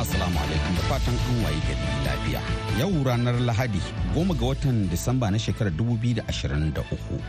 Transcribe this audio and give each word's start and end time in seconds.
Jama'a 0.00 0.12
salamu 0.12 0.38
alaikum 0.44 0.74
da 0.76 0.82
fatan 0.88 1.14
an 1.28 1.36
waye 1.44 1.60
gari 1.68 1.86
lafiya. 2.06 2.40
Yau 2.80 3.04
ranar 3.04 3.34
Lahadi 3.48 3.80
goma 4.14 4.34
ga 4.34 4.46
watan 4.46 4.88
Disamba 4.88 5.30
na 5.30 5.38
shekarar 5.38 5.72
2023 5.72 7.20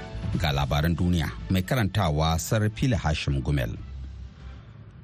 ga 0.42 0.52
labaran 0.52 0.96
duniya 0.96 1.28
mai 1.50 1.62
karantawa 1.64 2.38
Sarfila 2.40 2.96
Hashim 2.98 3.42
Gumel. 3.44 3.76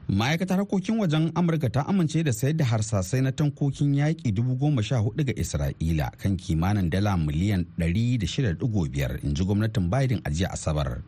Ma'aikatar 0.09 0.57
harkokin 0.63 0.95
wajen 0.99 1.31
Amurka 1.35 1.69
ta 1.69 1.83
amince 1.87 2.23
da 2.23 2.31
sayar 2.31 2.55
da 2.55 2.65
harsasai 2.65 3.21
na 3.21 3.31
tankokin 3.31 3.93
yaƙi 3.95 4.31
dubu 4.31 4.55
sha 4.81 4.97
huɗu 5.03 5.25
ga 5.27 5.33
Isra'ila 5.35 6.11
kan 6.17 6.37
kimanin 6.37 6.89
dala 6.89 7.17
miliyan 7.17 7.65
ɗari 7.77 8.17
da 8.19 8.25
shida 8.27 8.53
biyar 8.91 9.19
in 9.23 9.35
ji 9.35 9.43
gwamnatin 9.43 9.89
Biden 9.89 10.21
a 10.23 10.29
jiya 10.31 10.51
Asabar. 10.55 11.01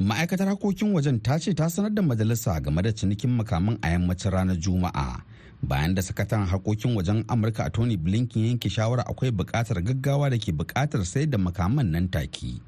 Ma'aikatar 0.00 0.46
harkokin 0.46 0.94
wajen 0.94 1.18
ta 1.20 1.38
ce 1.38 1.52
ta 1.54 1.66
sanar 1.68 1.90
da 1.90 2.02
majalisa 2.02 2.62
game 2.62 2.80
da 2.82 2.92
cinikin 2.94 3.34
makaman 3.34 3.78
a 3.82 3.88
yammacin 3.90 4.30
ranar 4.30 4.54
Juma'a. 4.56 5.22
Bayan 5.62 5.94
da 5.94 6.02
sakataren 6.02 6.46
harkokin 6.46 6.94
wajen 6.96 7.24
amurka 7.28 7.64
a 7.64 7.70
tony 7.70 7.96
blinken 7.96 8.44
yanke 8.46 8.70
shawara 8.70 9.02
akwai 9.06 9.30
buƙatar 9.30 9.82
gaggawa 9.82 10.30
da 10.30 10.38
ke 10.38 10.52
buƙatar 10.52 11.04
sayar 11.04 11.30
da 11.30 11.38
makaman 11.38 11.90
nan 11.90 12.08
take. 12.08 12.60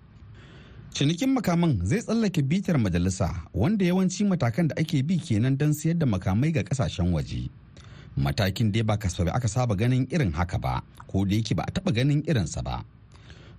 Cinikin 0.91 1.30
makaman 1.34 1.78
zai 1.86 2.02
tsallake 2.02 2.42
bitar 2.42 2.74
majalisa 2.78 3.47
wanda 3.55 3.84
yawanci 3.84 4.24
matakan 4.27 4.69
da 4.69 4.74
ake 4.77 5.02
bi 5.06 5.19
kenan 5.19 5.56
don 5.56 5.70
sayar 5.72 5.98
da 5.98 6.06
makamai 6.06 6.52
ga 6.52 6.62
ƙasashen 6.62 7.12
waje. 7.14 7.48
Matakin 8.19 8.72
dai 8.72 8.82
ba 8.82 8.97
kasafi 8.98 9.30
aka 9.30 9.48
saba 9.48 9.77
ganin 9.77 10.06
irin 10.10 10.32
haka 10.34 10.58
ba 10.58 10.82
ko 11.06 11.25
da 11.25 11.36
yake 11.38 11.54
ba 11.54 11.62
a 11.69 11.70
taba 11.70 11.92
ganin 11.94 12.22
irinsa 12.27 12.62
ba. 12.64 12.82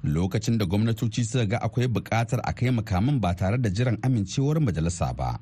Lokacin 0.03 0.57
da 0.59 0.65
gwamnatoci 0.65 1.23
suka 1.23 1.45
ga 1.45 1.57
akwai 1.63 1.87
buƙatar 1.87 2.41
a 2.43 2.51
kai 2.53 2.67
makaman 2.69 3.21
ba 3.21 3.33
tare 3.33 3.57
da 3.57 3.69
jiran 3.69 3.95
amincewar 4.03 4.59
majalisa 4.59 5.15
ba 5.15 5.39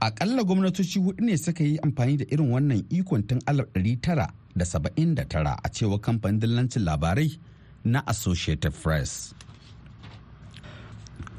akalla 0.00 0.44
gwamnatoci 0.44 0.98
huɗu 0.98 1.20
ne 1.24 1.36
suka 1.36 1.64
yi 1.64 1.78
amfani 1.78 2.16
da 2.16 2.24
irin 2.30 2.50
wannan 2.50 2.84
ikon 2.90 3.22
tun 3.26 3.38
tara 5.28 5.56
a 5.64 5.68
cewa 5.68 5.98
kamfanin 5.98 6.40
dillancin 6.40 6.84
labarai 6.84 7.38
na 7.84 8.02
associated 8.06 8.72
press. 8.72 9.34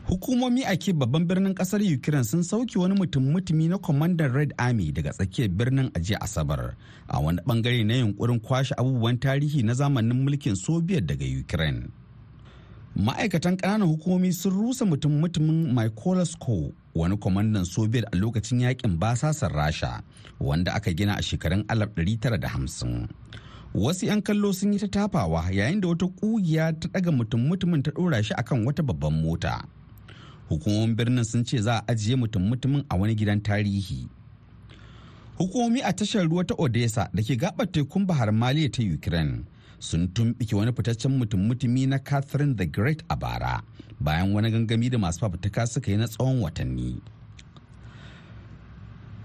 Hukumomi 0.06 0.61
a 0.64 0.78
ke 0.78 0.94
babban 0.94 1.26
birnin 1.26 1.56
ƙasar 1.56 1.81
ukraine 1.81 2.23
sun 2.23 2.44
sauke 2.44 2.78
wani 2.78 2.94
mutum 2.95 3.23
mutumi 3.33 3.67
na 3.70 3.78
kwamandan 3.78 4.31
red 4.33 4.53
army 4.58 4.92
daga 4.92 5.11
tsakiyar 5.14 5.50
birnin 5.50 5.89
ajiya 5.94 6.22
asabar 6.22 6.76
a 7.09 7.20
wani 7.20 7.39
ɓangare 7.42 7.83
na 7.86 7.95
yunkurin 7.98 8.39
kwashe 8.39 8.76
abubuwan 8.78 9.17
tarihi 9.20 9.64
na 9.64 9.73
zamanin 9.73 10.23
mulkin 10.23 10.56
soviet 10.56 11.06
daga 11.08 11.26
ukraine. 11.26 11.89
Ma'aikatan 12.95 13.58
ƙananan 13.58 13.88
hukumomi 13.88 14.31
sun 14.33 14.53
rusa 14.53 14.86
mutum 14.86 15.11
mutumin 15.20 15.73
Mykolas 15.73 16.37
wani 16.95 17.17
kwamandan 17.17 17.66
soviet 17.66 18.06
a 18.11 18.16
lokacin 18.17 18.60
yaƙin 18.60 18.98
basasar 18.98 19.52
rasha 19.54 20.02
wanda 20.39 20.73
aka 20.73 20.94
gina 20.94 21.16
a 21.17 21.22
shekarun 21.22 21.61
1950 21.67 23.08
wasu 23.76 24.06
'yan 24.06 24.22
kallo 24.22 24.54
sun 24.54 24.73
yi 24.73 24.80
ta 24.80 24.88
tafawa 24.88 25.52
yayin 25.52 25.82
da 25.82 25.88
wata 25.88 26.08
kugiya 26.08 26.72
ta 26.80 26.88
daga 26.94 27.11
mutum 27.11 27.42
mutumin 27.48 27.84
ta 27.84 27.92
dora 27.92 28.23
shi 28.23 28.34
akan 28.34 28.64
wata 28.66 28.84
babban 28.84 29.11
mota. 29.22 29.64
Hukumomin 30.50 30.95
birnin 30.95 31.23
sun 31.26 31.44
ce 31.44 31.58
za 31.61 31.78
a 31.80 31.88
ajiye 31.92 32.16
mutum 32.16 32.44
mutumin 32.48 32.86
a 32.89 32.95
wani 32.95 33.16
gidan 33.16 33.42
tarihi. 33.44 34.08
Hukumomi 35.38 35.82
a 35.84 35.92
tashar 35.94 36.23
ruwa 36.30 36.44
ta 36.48 36.55
odessa 36.58 37.10
da 37.14 37.20
ke 37.23 37.36
gabar 37.36 37.67
tekun 37.67 38.05
bahar 38.08 38.32
maliya 38.32 38.70
ta 38.72 38.84
ukraine 38.84 39.44
sun 39.80 40.08
tumbike 40.13 40.55
wani 40.55 40.71
fitaccen 40.71 41.17
mutum 41.17 41.47
mutumi 41.47 41.87
na 41.87 41.97
catherine 41.99 42.55
the 42.55 42.65
great 42.65 43.03
a 43.09 43.15
bara 43.15 43.61
bayan 43.99 44.33
wani 44.33 44.52
gangami 44.52 44.89
da 44.89 44.97
masu 44.97 45.19
fafutuka 45.19 45.67
suka 45.67 45.91
yi 45.91 45.97
na 45.97 46.08
tsawon 46.08 46.41
watanni. 46.41 47.02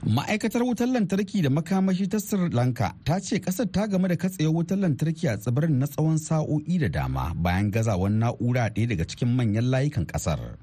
Ma'aikatar 0.00 0.62
wutar 0.64 0.88
lantarki 0.88 1.42
da 1.44 1.50
makamashi 1.50 2.08
ta 2.08 2.18
sri 2.18 2.48
lanka 2.48 2.94
ta 3.04 3.20
ce 3.20 3.36
ƙasar 3.38 3.68
ta 3.70 3.86
game 3.86 4.08
da 4.08 4.16
katsewar 4.16 4.54
wutar 4.64 4.78
lantarki 4.80 5.28
a 5.28 5.36
tsibirin 5.36 5.76
na 5.78 5.86
tsawon 5.86 6.16
sa'o'i 6.18 6.78
da 6.80 6.88
dama 6.88 7.34
bayan 7.36 7.70
gazawan 7.70 8.16
na'ura 8.16 8.72
ɗaya 8.72 8.88
daga 8.88 9.04
cikin 9.04 9.28
manyan 9.36 9.68
layukan 9.68 10.06
ƙasar 10.08 10.56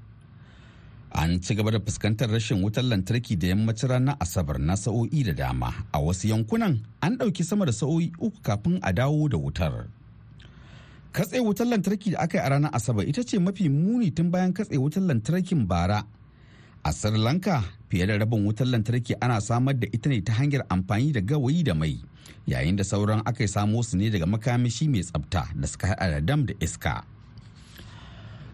an 1.12 1.40
ci 1.40 1.54
gaba 1.54 1.70
da 1.70 1.80
fuskantar 1.80 2.28
rashin 2.30 2.62
wutar 2.62 2.84
lantarki 2.84 3.36
da 3.36 3.46
yammacin 3.52 3.88
ranar 3.88 4.16
asabar 4.20 4.58
na 4.58 4.74
sa'o'i 4.76 5.24
da 5.24 5.32
dama. 5.32 5.72
A 5.92 5.98
wasu 6.00 6.28
yankunan 6.28 6.80
an 7.02 7.16
ɗauki 7.18 7.44
sama 7.44 7.66
da 7.66 7.72
sa'o'i 7.72 8.12
uku 8.20 8.40
kafin 8.42 8.78
a 8.82 8.92
dawo 8.92 9.28
da 9.28 9.36
wutar. 9.38 9.86
Katse 11.12 11.40
wutar 11.40 11.66
lantarki 11.66 12.10
da 12.12 12.18
aka 12.20 12.38
yi 12.38 12.44
a 12.44 12.48
ranar 12.50 12.70
asabar 12.74 13.08
ita 13.08 13.22
ce 13.24 13.38
mafi 13.38 13.68
muni 13.68 14.10
tun 14.10 14.30
bayan 14.30 14.52
katse 14.52 14.76
wutar 14.78 15.02
lantarkin 15.02 15.66
bara. 15.66 16.04
A 16.84 16.92
sri 16.92 17.18
lanka 17.18 17.64
fiye 17.90 18.06
da 18.06 18.18
rabin 18.18 18.44
wutar 18.46 18.66
lantarki 18.66 19.14
ana 19.20 19.40
samar 19.40 19.74
da 19.74 19.86
ita 19.92 20.08
ne 20.08 20.20
ta 20.20 20.32
hanyar 20.38 20.64
amfani 20.68 21.12
da 21.12 21.20
gawayi 21.20 21.64
da 21.64 21.74
mai 21.74 21.98
yayin 22.46 22.76
da 22.76 22.84
sauran 22.84 23.22
aka 23.26 23.48
samo 23.48 23.82
su 23.82 23.96
ne 23.96 24.10
daga 24.10 24.26
makamashi 24.26 24.88
mai 24.88 25.00
tsabta 25.02 25.48
da 25.56 25.66
suka 25.66 25.86
haɗa 25.88 26.10
da 26.10 26.20
dam 26.20 26.46
da 26.46 26.54
iska. 26.60 27.02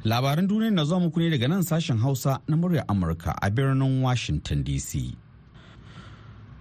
Labaran 0.04 0.47
duniya 0.47 0.70
na 0.70 0.84
zuwa 0.84 1.00
muku 1.00 1.20
ne 1.20 1.31
daga 1.31 1.48
nan 1.48 1.62
sashen 1.62 1.98
hausa 1.98 2.41
na 2.48 2.56
murya 2.56 2.84
amurka 2.88 3.32
a 3.42 3.50
birnin 3.50 4.03
washington 4.04 4.65
dc 4.65 5.16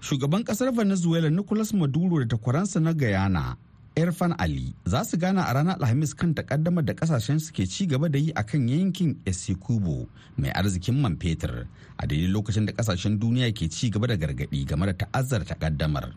shugaban 0.01 0.43
ƙasar 0.43 0.71
venezuela 0.71 1.29
nicolas 1.29 1.73
maduro 1.73 2.19
da 2.19 2.25
takwaransa 2.37 2.79
na 2.79 2.93
guyana 2.93 3.55
irfan 3.95 4.33
ali 4.39 4.73
za 4.85 5.03
su 5.05 5.17
gana 5.17 5.43
a 5.47 5.53
ranar 5.53 5.75
alhamis 5.79 6.15
kan 6.15 6.33
takaddamar 6.33 6.85
da 6.85 6.93
ƙasashen 6.93 7.39
su 7.39 7.51
ke 7.53 7.67
ci 7.67 7.85
gaba 7.85 8.07
da 8.09 8.17
yi 8.19 8.31
akan 8.33 8.69
yankin 8.69 9.19
essecubo 9.25 10.07
mai 10.39 10.49
arzikin 10.55 11.01
man 11.01 11.17
fetur 11.19 11.67
a 11.99 12.07
daidai 12.07 12.27
lokacin 12.31 12.65
da 12.65 12.71
ƙasashen 12.73 13.19
duniya 13.19 13.51
ke 13.53 13.67
ci 13.69 13.89
gaba 13.91 14.07
da 14.07 14.15
gargaɗi 14.15 14.65
game 14.65 14.85
da 14.85 14.93
ta'azzar 14.93 15.43
takaddamar. 15.45 16.13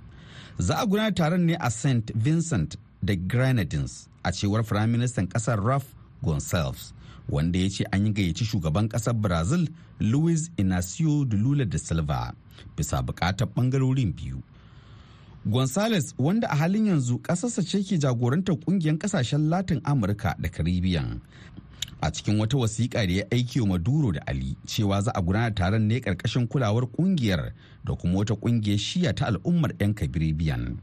Za 0.58 0.78
a 0.80 0.86
gudanar 0.86 1.12
taron 1.14 1.44
ne 1.46 1.54
a 1.60 1.70
st 1.70 2.12
vincent 2.14 2.76
da 3.02 3.14
grenadines 3.16 4.08
a 4.24 4.30
cewar 4.32 4.62
firaministan 4.64 5.26
ƙasar 5.28 5.58
raf 5.60 5.84
gonsalves 6.22 6.94
wanda 7.28 7.58
ya 7.58 7.68
ce 7.70 7.84
an 7.92 8.06
yi 8.06 8.12
gayyaci 8.12 8.44
shugaban 8.44 8.88
ƙasar 8.88 9.14
brazil 9.14 9.68
luis 10.00 10.50
inacio 10.56 11.24
de 11.28 11.36
lula 11.36 11.64
da 11.64 11.78
silva 11.78 12.34
bisa 12.76 13.02
buƙatar 13.02 13.48
ɓangarorin 13.54 14.12
biyu. 14.14 14.42
Gonzales 15.46 16.14
wanda 16.18 16.48
a 16.50 16.56
halin 16.56 16.86
yanzu 16.86 17.18
kasarsa 17.22 17.62
ce 17.62 17.78
ke 17.82 17.98
jagorantar 17.98 18.56
ƙungiyar 18.58 18.98
ƙasashen 18.98 19.48
latin 19.48 19.80
amurka 19.84 20.34
da 20.40 20.48
caribbean 20.48 21.20
a 22.02 22.10
cikin 22.10 22.38
wata 22.38 22.56
wasiƙa 22.58 23.06
da 23.06 23.12
ya 23.12 23.24
aiki 23.30 23.60
wa 23.60 23.66
maduro 23.78 24.12
da 24.12 24.20
ali 24.26 24.56
cewa 24.66 25.02
za 25.02 25.10
a 25.14 25.22
gudanar 25.22 25.54
taron 25.54 25.86
ne 25.88 26.00
ƙarƙashin 26.00 26.48
kulawar 26.48 26.86
ƙungiyar 26.90 27.52
da 27.84 27.94
kuma 27.94 28.18
wata 28.24 28.34
ƙungiyar 28.34 28.78
shiya 28.78 29.14
ta 29.14 29.26
al'ummar 29.26 29.72
'yan 29.80 29.94
caribbean. 29.94 30.78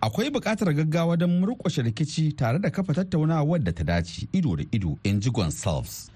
Akwai 0.00 0.30
buƙatar 0.30 0.72
gaggawa 0.74 1.16
don 1.18 1.40
murƙushe 1.40 1.82
rikici 1.82 2.32
tare 2.36 2.58
da 2.58 2.70
kafa 2.70 2.94
tattaunawar 2.94 3.62
da 3.64 3.72
ta 3.72 3.84
dace 3.84 4.26
ido 4.32 4.56
da 4.56 4.64
ido 4.72 4.98
in 5.04 5.20
ji 5.20 5.30
gonsalves. 5.30 6.08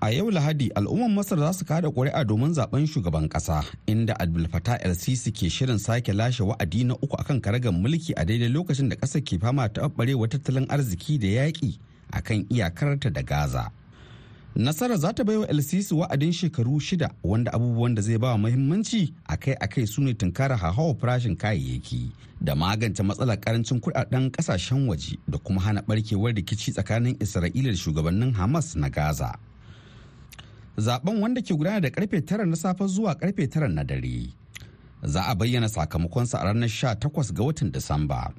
A 0.00 0.10
yau 0.14 0.30
lahadi 0.30 0.70
al'ummar 0.74 1.10
masar 1.10 1.38
za 1.38 1.52
su 1.52 1.64
kada 1.64 1.88
ƙuri'a 1.90 2.24
domin 2.24 2.54
zaɓen 2.54 2.86
shugaban 2.86 3.28
ƙasa 3.28 3.64
inda 3.86 4.14
abdul 4.20 4.46
fatah 4.48 4.78
el 4.84 4.94
sisi 4.94 5.32
ke 5.32 5.50
shirin 5.50 5.78
sake 5.78 6.12
lashe 6.14 6.40
wa'adi 6.46 6.84
na 6.84 6.94
uku 6.94 7.16
akan 7.18 7.40
karagar 7.42 7.72
mulki 7.74 8.12
a 8.16 8.24
daidai 8.24 8.48
lokacin 8.48 8.88
da 8.88 8.96
ƙasar 8.96 9.22
ke 9.26 9.40
fama 9.42 9.68
ta 9.68 9.88
tattalin 9.88 10.66
arziki 10.70 11.18
da 11.18 11.26
yaƙi 11.26 11.78
akan 12.12 12.46
iyakarta 12.48 13.10
da 13.12 13.22
gaza. 13.22 13.72
Nasara 14.56 14.96
za 14.96 15.12
ta 15.12 15.24
baiwa 15.24 15.46
lcc 15.46 15.92
wa'adin 15.92 16.32
shekaru 16.32 16.80
shida 16.80 17.10
wanda 17.24 17.52
abubuwan 17.52 17.94
da 17.94 18.02
zai 18.02 18.18
ba 18.18 18.38
muhimmanci 18.38 19.14
akai-akai 19.28 19.86
su 19.86 20.02
ne 20.02 20.14
tunkara 20.14 20.56
hawa 20.56 20.94
farashin 20.94 21.36
kayayyaki 21.36 22.12
da 22.40 22.54
magance 22.54 23.02
matsalar 23.02 23.36
ƙarancin 23.36 23.80
kuɗaɗen 23.80 24.30
ƙasashen 24.30 24.86
waje 24.88 25.18
da 25.28 25.38
kuma 25.38 25.60
hana 25.60 25.82
barkewar 25.82 26.34
rikici 26.34 26.72
tsakanin 26.72 27.16
isra'ila 27.18 27.70
da 27.70 27.76
shugabannin 27.76 28.32
hamas 28.34 28.76
na 28.76 28.88
gaza. 28.88 29.34
Zaben 30.78 31.18
wanda 31.20 31.42
ke 31.42 31.54
gudana 31.54 31.80
da 31.80 31.88
ƙarfe 31.90 32.22
tara 32.26 32.46
na 32.46 32.54
safe 32.56 32.86
zuwa 32.86 33.14
ƙarfe 33.18 33.50
tara 33.50 33.68
na 33.68 33.82
dare. 33.82 34.30
Za 35.02 35.22
a 35.26 35.34
bayyana 35.34 35.68
sakamakonsa 35.68 36.38
a 36.40 36.44
ranar 36.54 36.68
18 36.68 37.32
ga 37.34 37.42
watan 37.42 37.70
disamba. 37.72 38.30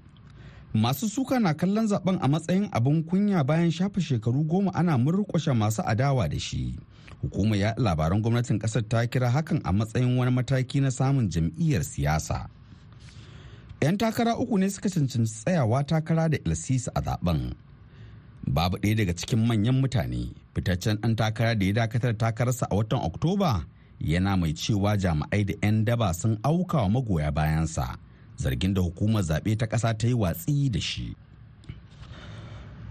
Masu 0.74 1.10
suka 1.10 1.40
na 1.40 1.54
kallon 1.54 1.88
zaɓen 1.88 2.18
a 2.22 2.28
matsayin 2.28 2.70
abin 2.72 3.04
kunya 3.04 3.44
bayan 3.44 3.72
shafe 3.72 4.02
shekaru 4.02 4.44
goma 4.44 4.72
ana 4.74 4.98
murƙushe 4.98 5.54
masu 5.54 5.82
adawa 5.86 6.30
da 6.30 6.38
shi. 6.40 6.76
Hukumar 7.22 7.58
ya 7.60 7.74
labaran 7.78 8.22
gwamnatin 8.22 8.60
ƙasar 8.60 8.88
ta 8.88 9.06
kira 9.08 9.30
hakan 9.30 9.62
a 9.66 9.74
matsayin 9.74 10.18
wani 10.18 10.32
mataki 10.32 10.82
na 10.82 10.90
samun 10.92 11.30
jam'iyyar 11.30 11.84
siyasa. 11.84 12.48
'yan 13.82 13.98
takara 13.98 14.36
uku 14.38 14.58
ne 14.60 14.70
suka 14.70 14.90
cancanci 14.90 15.26
tsayawa 15.44 15.84
takara 15.84 16.30
da 16.30 16.38
ilsisi 16.46 16.90
a 16.96 17.02
zaɓen. 17.02 17.54
Babu 18.48 18.78
ɗaya 18.78 18.96
daga 18.96 19.14
cikin 19.16 19.40
manyan 19.48 19.82
mutane 19.82 20.32
fitaccen 20.56 20.98
ɗan 21.02 21.16
takara 21.16 21.56
da 21.56 21.66
ya 21.66 21.74
dakatar 21.74 22.14
takararsa 22.18 22.68
a 22.72 22.76
watan 22.76 23.00
oktoba 23.04 23.66
yana 24.00 24.38
mai 24.38 24.54
cewa 24.54 24.98
jami'ai 24.98 25.44
da 25.46 25.54
'yan 25.64 25.86
daba 25.86 26.14
sun 26.14 26.38
auka 26.44 26.78
wa 26.78 26.90
magoya 26.90 27.32
bayansa. 27.32 27.98
Zargin 28.40 28.74
da 28.74 28.82
hukumar 28.82 29.24
zaɓe 29.24 29.58
ta 29.60 29.66
ƙasa 29.68 29.94
ta 29.98 30.08
yi 30.08 30.14
watsi 30.14 30.70
da 30.72 30.80
shi. 30.80 31.16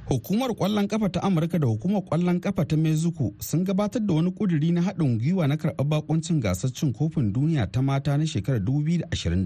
Hukumar 0.08 0.50
ƙwallon 0.56 0.88
kafa 0.88 1.08
ta 1.12 1.20
amurka 1.20 1.58
da 1.58 1.66
hukumar 1.66 2.02
ƙwallon 2.04 2.40
kafa 2.40 2.64
ta 2.64 2.76
mexico 2.76 3.32
sun 3.40 3.64
gabatar 3.64 4.00
da 4.06 4.14
wani 4.14 4.30
kuduri 4.32 4.72
na 4.72 4.80
haɗin 4.82 5.18
gwiwa 5.20 5.48
na 5.48 5.56
karɓar 5.56 5.84
bakuncin 5.88 6.40
gasar 6.40 6.70
cin 6.72 6.92
kofin 6.92 7.32
duniya 7.32 7.66
ta 7.72 7.82
mata 7.82 8.16
na 8.16 8.24
shekarar 8.26 8.60
2027 8.60 9.44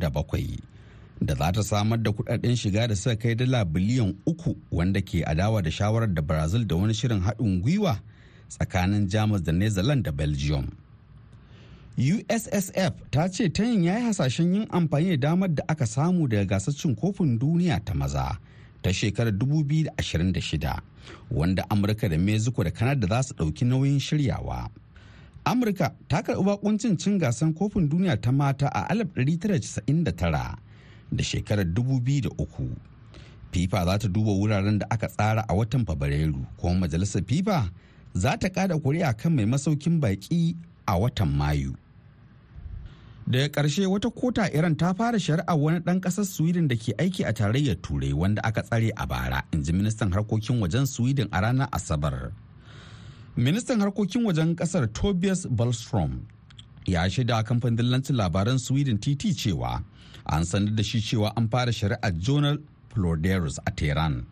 da 1.23 1.35
za 1.35 1.53
ta 1.53 1.63
samar 1.63 1.99
da 2.03 2.11
kuɗaɗen 2.11 2.57
shiga 2.57 2.87
da 2.89 2.95
suka 2.97 3.17
kai 3.17 3.35
dala 3.35 3.65
biliyan 3.65 4.15
uku 4.27 4.55
wanda 4.71 5.01
ke 5.03 5.23
adawa 5.27 5.63
da 5.63 5.71
shawarar 5.71 6.15
da 6.15 6.23
brazil 6.23 6.65
da 6.67 6.77
wani 6.77 6.95
shirin 6.95 7.21
haɗin 7.23 7.61
gwiwa 7.63 7.99
tsakanin 8.49 9.07
jamus 9.09 9.43
da 9.43 9.53
netherlands 9.53 10.03
da 10.05 10.11
belgium. 10.13 10.67
Ussf 11.99 12.93
ta 13.11 13.29
ce 13.29 13.49
tayin 13.49 13.85
ya 13.85 13.99
yi 13.99 14.05
hasashen 14.05 14.55
yin 14.55 14.67
amfani 14.71 15.17
da 15.17 15.29
damar 15.29 15.49
da 15.55 15.63
aka 15.69 15.87
samu 15.87 16.29
daga 16.29 16.45
gasar 16.45 16.75
cin 16.75 16.95
kofin 16.97 17.39
duniya 17.39 17.81
ta 17.85 17.95
maza 17.95 18.39
ta 18.83 18.91
shekarar 18.93 19.33
2026 19.33 20.79
wanda 21.31 21.65
amurka 21.71 22.09
da 22.09 22.19
mexico 22.19 22.65
da 22.65 22.71
kanada 22.71 23.07
za 23.07 23.23
su 23.23 23.35
ɗauki 23.35 23.65
nauyin 23.65 24.01
shiryawa. 24.01 24.71
Amurka 25.45 25.91
ta 26.09 26.23
karɓi 26.23 26.45
bakuncin 26.45 26.97
cin 26.99 27.19
gasar 27.19 27.53
kofin 27.53 27.89
duniya 27.89 28.17
ta 28.17 28.33
mata 28.33 28.69
a 28.73 28.95
1999 28.95 30.57
da 31.13 31.23
shekarar 31.25 31.65
2003 31.65 32.69
fifa 33.53 33.85
za 33.85 33.99
ta 33.99 34.09
duba 34.09 34.31
wuraren 34.33 34.79
da 34.79 34.87
aka 34.91 35.09
tsara 35.09 35.45
a 35.49 35.55
watan 35.55 35.85
fabrairu 35.87 36.47
kuma 36.57 36.75
majalisar 36.87 37.23
fifa 37.27 37.69
za 38.15 38.37
ta 38.39 38.49
kada 38.49 38.79
kuri'a 38.79 39.13
kan 39.15 39.35
mai 39.35 39.45
masaukin 39.47 40.01
baki 40.01 40.57
a 40.87 40.97
watan 40.99 41.29
mayu. 41.29 41.75
Daga 43.27 43.49
ƙarshe 43.49 43.87
wata 43.87 44.11
kota 44.11 44.51
iran 44.55 44.75
ta 44.77 44.93
fara 44.95 45.19
shari'a 45.19 45.55
wani 45.57 45.79
ɗan 45.81 46.01
ƙasar 46.01 46.25
sweden 46.25 46.69
da 46.69 46.75
ke 46.77 46.93
aiki 46.99 47.25
a 47.29 47.33
tarayyar 47.33 47.77
turai 47.81 48.13
wanda 48.13 48.43
aka 48.45 48.63
tsare 48.63 48.91
a 48.97 49.07
bara 49.07 49.43
in 49.53 49.63
ji 49.63 49.73
ministan 49.73 50.11
harkokin 50.13 50.61
wajen 50.61 50.87
sweden 50.87 51.29
a 51.33 51.41
ranar 51.41 51.69
asabar. 51.71 52.33
Ministan 53.37 53.81
harkokin 53.81 54.25
wajen 54.27 54.55
ƙasar 54.57 54.93
tobias 54.93 55.47
ballstrom 55.47 56.21
ya 56.87 57.09
shaida 57.09 57.43
kamfanin 57.45 57.77
dillancin 57.79 58.17
labaran 58.17 58.59
sweden 58.59 58.99
tt 58.99 59.33
cewa 59.37 59.83
an 60.27 60.43
sanar 60.45 60.75
da 60.77 60.83
shi 60.83 60.99
cewa 61.01 61.33
an 61.37 61.49
fara 61.49 61.73
shari'ar 61.73 62.13
jonal 62.19 62.59
Ploderus 62.93 63.59
a 63.67 63.71
tehran. 63.71 64.27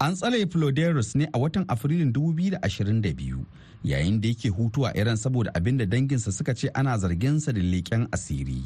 An 0.00 0.12
tsale 0.14 0.44
Ploderus 0.46 1.14
ne 1.14 1.24
a 1.32 1.38
watan 1.38 1.64
afrilun 1.66 2.12
2022 2.12 3.44
yayin 3.84 4.20
da 4.20 4.28
yake 4.28 4.48
hutu 4.48 4.86
a 4.86 4.92
iran 4.96 5.16
saboda 5.16 5.50
abin 5.54 5.76
da 5.78 5.84
danginsa 5.86 6.32
suka 6.32 6.54
ce 6.54 6.68
ana 6.74 6.98
zarginsa 6.98 7.52
da 7.52 7.60
leƙen 7.60 8.08
asiri. 8.10 8.64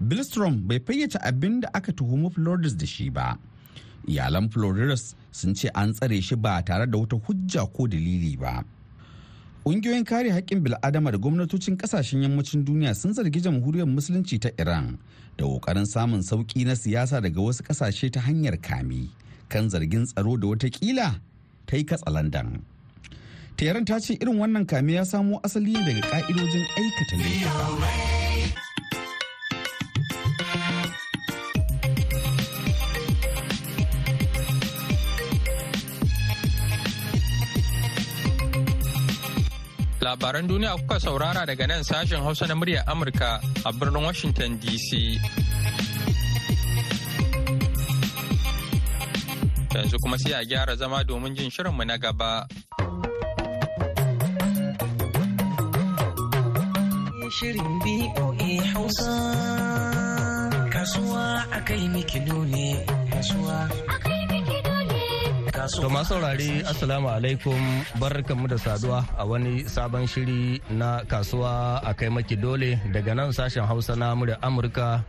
Billstrom 0.00 0.66
bai 0.68 0.78
fayyace 0.80 1.18
abin 1.22 1.60
da 1.60 1.68
aka 1.74 1.92
tuhumi 1.92 2.30
floridas 2.30 2.74
da 2.76 2.86
shi 2.86 3.10
ba. 3.10 3.38
Iyalan 4.08 4.48
floridas 4.50 5.14
sun 5.32 5.54
ce 5.54 5.68
an 5.74 5.92
tsare 5.92 6.20
shi 6.20 6.36
ba 6.36 6.62
tare 6.62 6.86
da 6.86 6.98
wata 6.98 7.16
hujja 7.16 7.66
ko 7.72 7.86
dalili 7.86 8.36
ba. 8.38 8.64
Ƙungiyoyin 9.64 10.04
kare 10.06 10.30
haƙƙin 10.32 10.62
bil'adama 10.64 11.12
da 11.12 11.18
gwamnatocin 11.18 11.76
ƙasashen 11.76 12.22
yammacin 12.22 12.64
duniya 12.64 12.94
sun 12.96 13.12
zargi 13.12 13.40
jamhuriyar 13.42 13.84
musulunci 13.86 14.40
ta 14.40 14.48
iran 14.58 14.98
da 15.36 15.44
ƙoƙarin 15.44 15.84
samun 15.86 16.22
sauƙi 16.24 16.64
na 16.64 16.72
siyasa 16.74 17.20
daga 17.20 17.40
wasu 17.40 17.62
ƙasashe 17.62 18.08
ta 18.10 18.20
hanyar 18.20 18.56
kame 18.62 19.10
kan 19.48 19.68
zargin 19.68 20.06
tsaro 20.08 20.36
da 20.40 20.46
wataƙila 20.48 21.20
ta 21.66 21.76
yi 21.76 21.84
katsalandan. 21.84 22.62
Teran 23.58 23.82
ta 23.82 23.98
ce 23.98 24.14
irin 24.14 24.38
wannan 24.38 24.62
kame 24.70 24.92
ya 24.94 25.02
samo 25.02 25.42
asali 25.42 25.74
daga 25.74 25.98
ka'idojin 26.14 26.62
aikata. 26.78 27.16
Labaran 40.06 40.46
duniya 40.46 40.78
kuka 40.78 41.02
saurara 41.02 41.42
daga 41.42 41.66
nan 41.66 41.82
sashen 41.82 42.22
Hausa 42.22 42.46
na 42.46 42.54
muryar 42.54 42.86
Amurka 42.86 43.42
a 43.66 43.74
birnin 43.74 44.06
Washington 44.06 44.54
DC. 44.62 45.18
Yanzu 49.74 49.98
kuma 49.98 50.14
sai 50.22 50.38
a 50.38 50.46
gyara 50.46 50.78
zama 50.78 51.02
domin 51.02 51.34
jin 51.34 51.50
shirinmu 51.50 51.82
na 51.82 51.98
gaba. 51.98 52.46
Shirin 57.38 57.78
BOA 57.78 58.50
Hausa. 58.74 59.14
Kasuwa 60.74 61.46
a 61.54 61.60
kai 61.62 61.86
mikido 61.86 62.42
ne 62.50 62.82
Kasuwa 63.14 63.70
To 65.78 65.86
masu 65.86 66.18
saurari 66.18 66.66
Assalamu 66.66 67.06
alaikum. 67.06 67.54
Barkanmu 68.02 68.48
da 68.50 68.58
saduwa 68.58 69.06
a 69.14 69.22
wani 69.24 69.62
sabon 69.70 70.06
shiri 70.10 70.58
na 70.74 71.04
kasuwa 71.06 71.78
a 71.86 71.94
kai 71.94 72.10
maki 72.10 72.34
dole 72.42 72.74
daga 72.90 73.14
nan 73.14 73.30
sashen 73.30 73.62
Hausa 73.70 73.94
na 73.94 74.14
murya 74.18 74.42
Amurka 74.42 75.04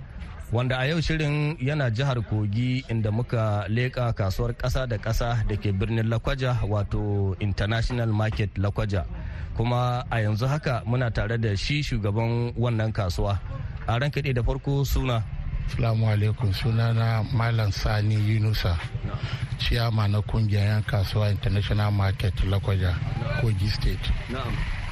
wanda 0.54 0.78
a 0.78 0.86
yau 0.86 1.02
shirin 1.02 1.58
yana 1.58 1.90
jihar 1.90 2.22
Kogi 2.30 2.86
inda 2.94 3.10
muka 3.12 3.66
leƙa 3.74 4.14
kasuwar 4.14 4.54
ƙasa 4.54 4.86
da 4.86 4.98
ƙasa 5.02 5.42
da 5.50 5.56
ke 5.58 5.74
birnin 5.74 6.06
Lakwaja 6.06 6.62
wato 6.62 7.34
International 7.42 8.14
Market 8.14 8.54
Lakwaja. 8.62 9.06
Kuma 9.60 10.08
a 10.10 10.24
yanzu 10.24 10.48
haka 10.48 10.82
muna 10.88 11.12
tare 11.12 11.36
da 11.38 11.52
shi 11.58 11.84
shugaban 11.84 12.56
wannan 12.56 12.96
kasuwa 12.96 13.36
a 13.88 14.00
ran 14.00 14.08
kaɗe 14.12 14.32
da 14.34 14.42
farko 14.44 14.86
suna 14.88 15.20
Salamu 15.70 16.10
alaikum 16.10 16.50
sunana 16.54 17.22
Malam 17.32 17.70
Sani 17.72 18.16
Yunusa, 18.18 18.74
ciyama 19.62 20.08
na 20.10 20.18
ƙungiyar 20.26 20.66
'yan 20.66 20.84
kasuwa 20.84 21.30
International 21.30 21.92
Market 21.94 22.34
Lakwaja, 22.50 22.98
Kogi 23.38 23.70
State. 23.70 24.02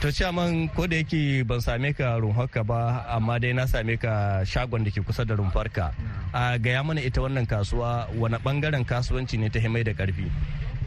To 0.06 0.14
ciyaman 0.14 0.70
ko 0.78 0.86
da 0.86 1.02
yake 1.02 1.42
ban 1.48 1.58
same 1.66 1.94
ka 1.98 2.22
rumfarka 2.22 2.62
ba 2.62 3.02
amma 3.10 3.40
dai 3.42 3.58
na 3.58 3.66
same 3.66 3.98
ka 3.98 4.46
shagon 4.46 4.86
da 4.86 4.94
ke 4.94 5.02
kusa 5.02 5.26
da 5.26 5.34
rumfarka. 5.34 5.90
A 6.30 6.60
gaya 6.62 6.84
mana 6.86 7.02
ita 7.02 7.26
wannan 7.26 7.50
kasuwa 7.50 8.06
wani 8.14 8.38
ɓangaren 8.38 8.86
kasuwanci 8.86 9.40
ne 9.42 9.50
ta 9.50 9.58
himai 9.60 9.82
da 9.82 9.98
ƙarfi. 9.98 10.30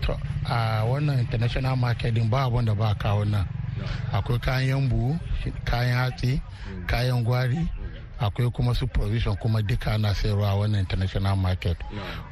To 0.06 0.14
a 0.46 0.86
wannan 0.86 1.18
International 1.18 1.74
Market 1.74 2.14
din 2.14 2.30
ba 2.30 2.46
abin 2.46 2.62
da 2.64 2.74
ba 2.78 2.94
kawo 2.94 3.24
nan. 3.26 3.42
Akwai 4.12 4.38
kayan 4.40 4.88
buhu, 4.88 5.18
kayan 5.64 5.96
hatsi, 5.98 6.40
kayan 6.86 7.24
gwari, 7.24 7.68
akwai 8.20 8.50
kuma 8.52 8.74
su 8.74 8.86
provision 8.86 9.36
kuma 9.36 9.62
duka 9.62 9.92
ana 9.94 10.14
sayarwa 10.14 10.54
wannan 10.54 10.80
international 10.80 11.36
market. 11.36 11.76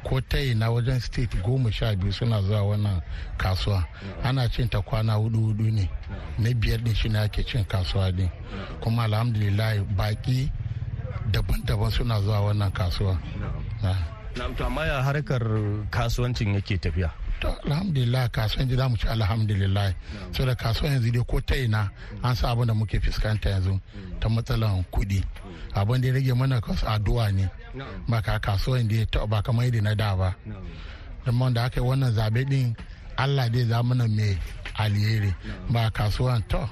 Ko 0.03 0.19
ta 0.21 0.37
na 0.55 0.69
wajen 0.69 0.99
state 1.01 1.35
goma 1.43 1.71
sha 1.71 1.95
biyu 1.95 2.13
suna 2.13 2.41
zuwa 2.41 2.61
wannan 2.63 3.01
kasuwa. 3.37 3.83
Ana 4.23 4.49
cin 4.49 4.69
ta 4.69 4.81
kwana 4.81 5.13
huɗu 5.13 5.39
huɗu 5.53 5.71
ne. 5.73 5.89
Na 6.37 6.53
biyar 6.53 6.79
din 6.83 6.93
shine 6.95 7.15
ake 7.19 7.43
cin 7.43 7.65
kasuwa 7.65 8.11
din. 8.11 8.29
Kuma 8.81 9.03
alhamdulillah 9.03 9.83
baki 9.97 10.51
daban-daban 11.31 11.91
suna 11.91 12.21
zuwa 12.21 12.41
wannan 12.41 12.71
kasuwa. 12.71 13.17
To 14.57 14.65
amma 14.65 14.85
ya 14.85 15.01
harkar 15.03 15.41
kasuwancin 15.89 16.53
yake 16.53 16.77
tafiya? 16.77 17.09
To 17.41 17.47
alhamdulillah 17.65 18.29
kasuwan 18.29 18.67
ji 18.69 18.75
mu 18.75 18.97
ci 18.97 19.07
alhamdulillah. 19.07 19.93
So 20.31 20.45
da 20.45 20.55
kasuwan 20.55 20.93
yanzu 20.99 21.11
dai 21.11 21.23
ko 21.27 21.39
ta 21.41 21.55
ina 21.55 21.89
an 22.23 22.35
sa 22.35 22.51
abin 22.51 22.67
da 22.67 22.73
muke 22.73 22.99
fuskanta 22.99 23.49
yanzu 23.49 23.79
ta 24.19 24.27
matsalan 24.29 24.83
kuɗi. 24.91 25.23
Abin 25.75 26.01
da 26.01 26.07
ya 26.07 26.13
rage 26.13 26.33
mana 26.33 26.61
kasu 26.61 26.85
addu'a 26.85 27.31
ne. 27.33 27.49
Ba 28.07 28.21
ka 28.21 28.39
kasuwan 28.39 28.87
da 28.87 28.95
ya 28.95 29.25
ba 29.27 29.41
kamar 29.41 29.65
yadda 29.65 29.81
na 29.81 29.95
da 29.95 30.15
ba. 30.15 30.35
Amma 31.25 31.51
da 31.51 31.63
aka 31.65 31.79
yi 31.81 31.85
wannan 31.87 32.11
zaɓe 32.13 32.45
din 32.49 32.75
allah 33.17 33.49
dai 33.49 33.63
za 33.65 33.83
mana 33.83 34.07
mai 34.07 34.37
alheri. 34.75 35.33
Ba 35.69 35.89
kasuwan 35.91 36.41
to 36.49 36.69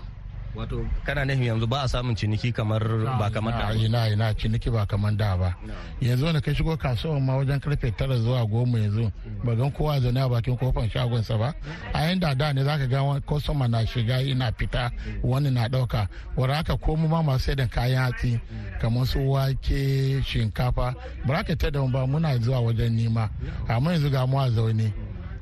wato 0.57 0.85
kana 1.05 1.25
nufin 1.25 1.43
yanzu 1.43 1.67
ba 1.67 1.81
a 1.83 1.87
samun 1.87 2.15
ciniki 2.15 2.51
kamar 2.53 2.81
ba 3.19 3.29
kamar 3.29 3.53
da 3.53 3.73
ina 3.75 4.09
ina 4.09 4.33
ciniki 4.33 4.69
ba 4.71 4.85
kamar 4.85 5.13
da 5.15 5.37
ba. 5.37 5.55
Yanzu 6.01 6.25
wanda 6.25 6.41
kai 6.41 6.55
shigo 6.55 6.77
kasuwan 6.77 7.21
ma 7.21 7.35
wajen 7.37 7.59
ƙarfe 7.59 7.95
tara 7.95 8.17
zuwa 8.17 8.45
goma 8.49 8.79
yanzu 8.79 9.11
ba 9.45 9.55
gan 9.55 9.71
kowa 9.71 9.99
zaune 9.99 10.17
a 10.21 10.29
bakin 10.29 10.57
ƙofar 10.57 10.89
shagonsa 10.89 11.37
ba. 11.37 11.53
A 11.93 11.99
yanda 12.09 12.33
da 12.35 12.51
ne 12.53 12.63
zaka 12.63 12.87
ga 12.89 13.01
kwastoma 13.21 13.67
na 13.69 13.85
shiga 13.85 14.21
ina 14.21 14.51
fita 14.51 14.91
wani 15.21 15.51
na 15.51 15.67
ɗauka 15.67 16.07
wanda 16.35 16.55
haka 16.55 16.77
ko 16.77 16.95
mu 16.95 17.07
ma 17.07 17.21
masu 17.21 17.55
da 17.55 17.67
kayan 17.67 18.11
hatsi 18.11 18.39
kamar 18.81 19.05
su 19.05 19.19
wake 19.29 20.21
shinkafa 20.23 20.95
ba 21.25 21.43
ka 21.43 21.55
ta 21.55 21.69
da 21.69 21.81
ba 21.85 22.07
muna 22.07 22.37
zuwa 22.41 22.61
wajen 22.61 22.95
nima. 22.95 23.29
Amma 23.67 23.91
yanzu 23.93 24.09
ga 24.09 24.25
mu 24.25 24.39
a 24.39 24.49
zaune. 24.49 24.91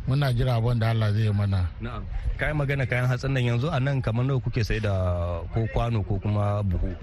Muna 0.08 0.34
jira 0.34 0.56
abin 0.56 0.80
da 0.80 0.90
Allah 0.90 1.14
zai 1.14 1.32
mana. 1.34 1.68
Na'am. 1.82 2.04
Kayan 2.38 2.56
magana 2.58 2.86
kayan 2.86 3.08
hatsin 3.08 3.32
nan 3.34 3.44
yanzu 3.44 3.70
a 3.72 3.80
nan 3.80 4.02
kamar 4.02 4.26
nawa 4.26 4.40
kuke 4.40 4.64
sai 4.64 4.80
da 4.80 4.92
ko 5.54 5.68
kwano 5.74 6.04
ko 6.06 6.20
kuma 6.20 6.62
buhu? 6.64 6.96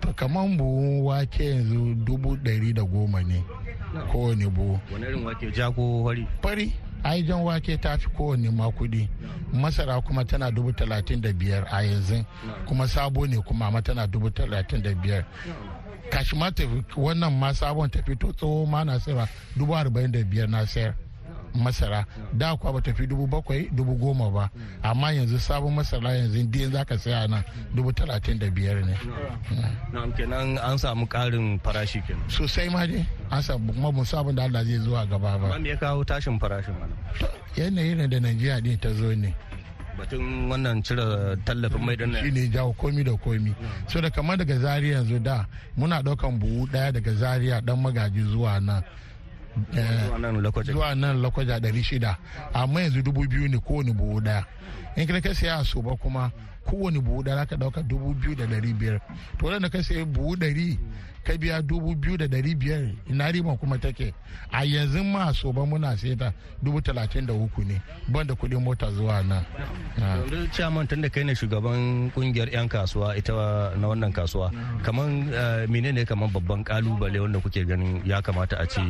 To 0.00 0.12
kaman 0.12 0.56
buhun 0.58 1.02
wake 1.04 1.44
yanzu 1.44 1.94
dubu 2.04 2.36
ɗari 2.36 2.74
da 2.74 2.82
goma 2.82 3.22
ne 3.22 3.44
kowane 4.10 4.48
buhu. 4.48 4.80
Wani 4.92 5.04
irin 5.06 5.24
wake? 5.24 5.50
Ja 5.54 5.70
ko 5.70 6.04
fari? 6.04 6.26
Fari. 6.42 6.72
Ai 7.04 7.22
jan 7.22 7.42
wake 7.44 7.76
ta 7.80 7.96
fi 7.96 8.08
kowane 8.08 8.50
ma 8.50 8.66
kuɗi 8.70 9.08
masara 9.52 10.00
kuma 10.00 10.24
tana 10.24 10.50
dubu 10.50 10.72
talatin 10.72 11.20
da 11.20 11.32
biyar 11.32 11.64
a 11.70 11.82
yanzu. 11.84 12.24
Kuma 12.66 12.88
sabo 12.88 13.26
ne 13.26 13.36
kuma 13.42 13.66
amma 13.66 13.82
tana 13.82 14.06
dubu 14.06 14.30
talatin 14.30 14.82
da 14.82 14.90
biyar. 14.94 15.24
Kashi 16.10 16.34
ma 16.36 16.50
wannan 16.96 17.32
ma 17.38 17.52
sabon 17.52 17.90
tafi 17.90 18.16
to 18.18 18.32
tsoho 18.32 18.66
ma 18.66 18.82
na 18.84 18.98
sayarwa 18.98 19.28
dubu 19.56 19.74
arba'in 19.76 20.10
da 20.12 20.24
biyar 20.24 20.48
na 20.48 20.64
sayar. 20.66 20.94
Masara. 21.54 22.04
Da 22.32 22.56
kuwa 22.56 22.72
ba 22.72 22.80
tafi 22.80 23.06
dubu 23.06 23.26
bakwai 23.26 23.68
dubu 23.72 23.94
goma 23.94 24.30
ba. 24.30 24.50
Amma 24.82 25.12
yanzu 25.12 25.38
sabon 25.38 25.74
masara 25.74 26.12
yanzu 26.16 26.44
din 26.50 26.72
za 26.72 26.84
ka 26.84 26.96
saya 26.98 27.26
nan 27.28 27.44
dubu 27.74 27.92
talatin 27.92 28.38
da 28.38 28.50
biyar 28.50 28.84
ne. 28.84 28.94
Na'am 29.92 30.12
kenan 30.16 30.58
an 30.58 30.78
samu 30.78 31.06
karin 31.08 31.58
farashi 31.60 32.00
kenan. 32.06 32.28
Sosai 32.28 32.68
ma 32.70 32.86
dai 32.86 33.06
an 33.30 33.42
samu 33.42 33.72
kuma 33.72 33.92
mun 33.92 34.04
sabon 34.04 34.34
da 34.34 34.44
Allah 34.44 34.64
zai 34.64 34.78
zuwa 34.78 35.06
gaba 35.08 35.38
ba. 35.38 35.58
Me 35.58 35.68
ya 35.70 35.76
kawo 35.76 36.04
tashin 36.04 36.38
farashin 36.38 36.74
wannan 36.74 36.98
yanayi 37.56 37.94
ne 37.96 38.06
da 38.08 38.18
Najeriya 38.20 38.62
din 38.62 38.78
ta 38.78 38.90
zo 38.92 39.14
ne. 39.14 39.34
Batun 39.98 40.46
wannan 40.50 40.78
cire 40.84 41.34
tallafin 41.44 41.82
mai 41.82 41.96
din 41.96 42.14
shi 42.14 42.30
ne 42.30 42.46
jawo 42.48 42.72
komi 42.78 43.02
da 43.04 43.12
komi. 43.18 43.54
So 43.88 44.00
da 44.00 44.10
kamar 44.10 44.36
daga 44.36 44.58
zaria 44.60 44.94
yanzu 45.02 45.18
da 45.22 45.46
muna 45.76 46.02
ɗaukan 46.02 46.38
buhu 46.38 46.66
ɗaya 46.70 46.92
daga 46.92 47.12
zaria 47.14 47.60
dan 47.60 47.82
magaji 47.82 48.22
zuwa 48.22 48.60
nan. 48.60 48.82
Zuwa 50.72 50.94
nan 50.94 51.22
lakwaja 51.22 51.58
ɗari 51.60 51.82
shida. 51.84 52.16
Amma 52.54 52.80
yanzu 52.80 53.02
dubu 53.02 53.26
biyu 53.28 53.48
ne 53.48 53.58
kowane 53.58 53.92
buhu 53.92 54.20
ɗaya 54.20 54.44
in 54.96 55.06
ka 55.06 55.20
ka 55.20 55.34
siya 55.34 55.58
a 55.60 55.64
soba 55.64 55.96
kuma 55.96 56.30
kowane 56.66 57.00
buhu 57.00 57.22
ɗaya 57.22 57.46
ka 57.48 57.56
ɗauka 57.56 57.82
dubu 57.88 58.14
biyu 58.14 58.34
da 58.34 58.44
ɗari 58.46 58.72
biyar. 58.78 59.00
To 59.38 59.46
wadanda 59.46 59.68
ka 59.70 59.82
siya 59.82 60.04
buhu 60.04 60.36
ɗari 60.36 60.78
ka 61.28 61.36
biya 61.36 61.60
dubu 61.60 61.92
biyu 61.92 62.16
da 62.16 62.24
ɗari 62.24 62.56
biyar 62.56 62.88
ina 63.12 63.28
riban 63.28 63.56
kuma 63.60 63.76
take. 63.76 64.14
A 64.50 64.64
yanzu 64.64 65.04
ma 65.04 65.28
a 65.28 65.34
soba 65.36 65.60
muna 65.68 65.92
sai 66.00 66.16
ta 66.16 66.32
dubu 66.64 66.80
talatin 66.80 67.26
da 67.28 67.34
uku 67.36 67.64
ne 67.68 67.76
banda 68.08 68.32
kuɗin 68.34 68.64
mota 68.64 68.88
zuwa 68.96 69.20
nan. 69.28 69.44
Ah. 70.00 70.16
yanzu 70.24 70.48
ciyaman 70.56 70.88
tun 70.88 71.02
da 71.04 71.08
kai 71.12 71.24
ne 71.24 71.34
shugaban 71.36 72.08
ƙungiyar 72.16 72.48
'yan 72.48 72.68
kasuwa 72.68 73.12
ita 73.16 73.32
na 73.76 73.86
wannan 73.92 74.12
kasuwa 74.12 74.48
kamar 74.82 75.04
menene 75.68 76.04
kamar 76.08 76.32
babban 76.32 76.64
ƙalubale 76.64 77.20
wanda 77.20 77.38
kuke 77.44 77.60
ganin 77.68 78.00
ya 78.08 78.22
kamata 78.24 78.56
a 78.56 78.64
ce 78.66 78.80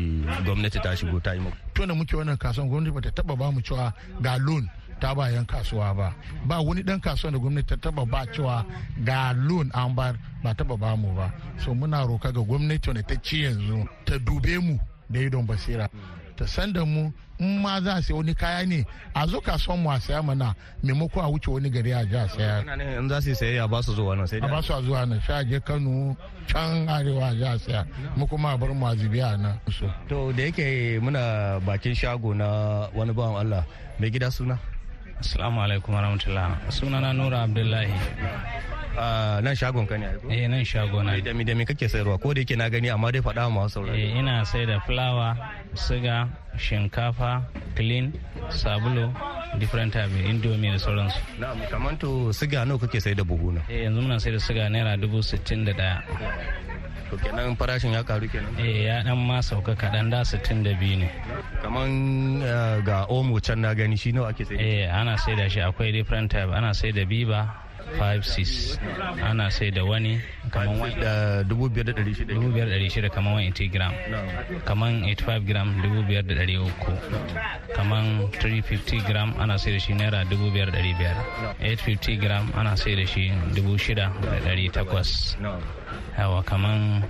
gwamnati 0.47 0.78
ta 0.78 0.95
shigo 0.95 1.18
ta 1.18 1.35
yi 1.35 1.40
muku? 1.42 1.57
To 1.75 1.87
da 1.87 1.95
muke 1.95 2.14
wannan 2.16 2.38
kasuwan 2.38 2.68
gwamnati 2.71 2.95
bata 2.95 3.11
taba 3.11 3.35
ba 3.37 3.50
mu 3.50 3.61
cewa 3.61 3.90
ga 4.23 4.38
loan 4.38 4.71
ta 5.00 5.14
ba 5.14 5.30
yan 5.30 5.47
kasuwa 5.47 5.95
ba. 5.95 6.09
Ba 6.47 6.59
wani 6.61 6.83
dan 6.83 7.00
kasuwan 7.00 7.33
da 7.35 7.38
gwamnati 7.38 7.68
ta 7.71 7.76
taba 7.76 8.04
ba 8.04 8.26
cewa 8.35 8.66
ga 9.07 9.33
loan 9.33 9.71
an 9.75 9.95
bar 9.95 10.18
ba 10.42 10.54
taba 10.54 10.76
ba 10.76 10.97
mu 10.99 11.14
ba. 11.14 11.30
So 11.62 11.75
muna 11.75 12.02
roka 12.07 12.27
ga 12.32 12.40
gwamnati 12.40 12.88
wanda 12.88 13.02
ta 13.02 13.14
ci 13.23 13.42
yanzu 13.44 13.88
ta 14.04 14.18
dube 14.18 14.58
mu 14.61 14.78
da 15.11 15.20
idon 15.20 15.47
basira. 15.47 15.88
Ta 16.37 16.47
san 16.47 16.73
da 16.73 16.85
mu 16.85 17.11
in 17.40 17.61
ma 17.62 17.80
za 17.80 17.94
a 17.99 18.02
sai 18.02 18.14
wani 18.14 18.35
kaya 18.35 18.66
ne 18.66 18.85
a 19.14 19.26
zo 19.26 19.40
kasuwan 19.40 19.82
mu 19.82 19.90
a 19.90 19.99
saya 20.00 20.23
mana 20.23 20.54
maimako 20.82 21.20
a 21.20 21.26
wuce 21.30 21.50
wani 21.50 21.70
gari 21.70 21.90
a 21.92 22.04
ji 22.06 22.14
a 22.16 22.28
saya. 22.28 22.62
In 22.99 23.08
za 23.08 23.20
su 23.20 23.28
yi 23.30 23.35
sayayya 23.35 23.68
ba 23.70 23.82
su 23.82 23.92
zuwa 23.94 24.16
nan 24.16 24.26
sai 24.26 24.38
a 24.38 24.47
ba 24.49 24.62
su 24.62 24.73
a 24.73 24.82
zuwa 24.82 25.06
nan 25.08 25.20
sha 25.20 25.42
je 25.44 25.58
kano 25.61 26.16
can 26.47 26.87
arewa 26.88 27.30
a 27.30 27.35
ji 27.35 27.42
a 27.44 27.58
saya. 27.58 27.87
Mu 28.16 28.26
kuma 28.26 28.54
a 28.54 28.58
bar 28.58 28.70
mu 28.75 28.87
a 28.87 28.94
zubi 28.94 29.18
a 29.20 29.37
nan. 29.37 29.58
To 30.08 30.32
da 30.32 30.42
yake 30.47 31.00
muna 31.02 31.58
bakin 31.66 31.94
shago 31.94 32.35
na 32.35 32.87
wani 32.94 33.12
bawan 33.12 33.42
Allah 33.47 33.64
mai 33.99 34.11
gida 34.11 34.30
suna? 34.30 34.58
Assalamu 35.18 35.58
alaikum 35.61 35.94
warahmatullah. 35.94 36.70
Sunana 36.70 37.11
Nura 37.12 37.42
Abdullahi. 37.42 37.90
Nan 38.99 39.55
shagon 39.55 39.87
ka 39.87 39.97
ne? 39.97 40.09
Eh 40.31 40.47
nan 40.50 40.64
shago 40.64 41.02
na. 41.05 41.14
Da 41.21 41.33
mi 41.35 41.45
kake 41.64 41.87
sayarwa 41.88 42.19
ko 42.21 42.35
da 42.35 42.40
yake 42.43 42.57
na 42.59 42.69
gani 42.69 42.88
amma 42.90 43.12
dai 43.12 43.21
faɗa 43.23 43.47
ma 43.52 43.67
saurari 43.71 43.95
Eh 44.02 44.19
ina 44.19 44.45
sai 44.45 44.67
da 44.67 44.81
fulawa, 44.81 45.37
siga, 45.75 46.28
shinkafa, 46.59 47.43
clean, 47.76 48.12
sabulu, 48.50 49.07
different 49.59 49.93
type, 49.93 50.11
indomie 50.26 50.73
da 50.75 50.78
sauransu. 50.78 51.19
na'am 51.38 51.59
kamar 51.71 51.95
to 51.99 52.31
siga 52.35 52.67
nawa 52.67 52.78
kake 52.83 53.00
sai 53.00 53.14
da 53.14 53.23
buhu 53.23 53.55
na 53.55 53.61
Eh 53.71 53.85
yanzu 53.87 54.00
muna 54.02 54.19
sai 54.21 54.33
da 54.35 54.38
siga 54.38 54.67
naira 54.69 54.99
dubu 54.99 55.23
sittin 55.23 55.64
da 55.64 55.73
ɗaya. 55.73 56.02
to 57.11 57.17
kenan 57.23 57.57
farashin 57.57 57.93
ya 57.95 58.02
karu 58.02 58.28
kenan 58.28 58.52
Eh 58.59 58.85
ya 58.90 59.02
dan 59.07 59.17
ma 59.17 59.38
sauka 59.40 59.73
kaɗan 59.78 60.11
da 60.11 60.25
sittin 60.25 60.62
da 60.67 60.75
biyu 60.75 60.99
ne. 61.07 61.09
kaman 61.62 61.90
eh, 62.43 62.83
ga 62.85 63.07
omo 63.09 63.38
can 63.40 63.61
na 63.62 63.73
gani 63.75 63.97
shi 63.97 64.12
nawa 64.12 64.28
ake 64.35 64.45
sai 64.45 64.57
Eh 64.59 64.90
ana 64.90 65.17
sai 65.17 65.35
da 65.38 65.47
shi 65.49 65.61
akwai 65.62 65.93
different 65.93 66.31
type, 66.31 66.50
ana 66.52 66.75
sai 66.75 66.90
da 66.93 67.05
biba 67.07 67.47
5-6 67.97 68.76
ana 69.25 69.50
sai 69.50 69.71
da 69.71 69.85
wani 69.85 70.21
kamar 70.52 70.76
wani 70.80 70.95
da 71.00 71.42
dubu 71.45 71.68
biyar 71.68 71.87
da 71.88 71.92
ɗari 71.92 72.12
shida. 72.14 72.35
dubu 72.35 72.49
biyar 72.52 72.68
ɗari 72.68 72.88
shida 72.90 73.09
kamar 73.11 73.35
wani 73.35 73.50
80 73.52 73.68
gram. 73.73 73.92
Kaman 74.64 75.02
85 75.04 75.40
gram 75.47 75.68
dubu 75.83 76.02
biyar 76.04 76.23
da 76.26 76.35
ɗari 76.35 76.57
uku. 76.61 76.92
Kaman 77.75 78.28
350 78.40 79.00
gram 79.07 79.35
ana 79.38 79.59
sai 79.59 79.73
da 79.73 79.78
shi 79.80 79.92
naira 79.95 80.25
dubu 80.28 80.50
biyar 80.52 80.71
da 80.71 80.78
ɗari 80.78 80.92
biyar. 80.99 81.16
850 81.61 82.16
gram 82.21 82.45
ana 82.57 82.76
sai 82.76 82.95
da 82.97 83.04
shi 83.07 83.33
dubu 83.54 83.78
shida 83.78 84.12
da 84.23 84.38
ɗari 84.45 84.71
takwas. 84.71 85.37
Yawa 86.18 86.42
kaman 86.42 87.00
bi- 87.00 87.07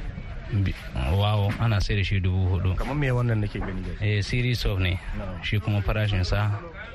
wawo 1.17 1.53
ana 1.61 1.81
sai 1.81 1.97
da 1.97 2.03
shi 2.05 2.21
dubu 2.21 2.57
huɗu. 2.59 2.77
Kamar 2.77 2.95
me 2.95 3.09
wannan 3.11 3.41
nake 3.41 3.59
gani 3.61 3.83
da 3.83 3.93
eh 4.05 4.21
series 4.23 4.65
of 4.65 4.79
ne. 4.79 4.99
Shi 5.43 5.59
kuma 5.61 5.81
farashinsa 5.83 6.51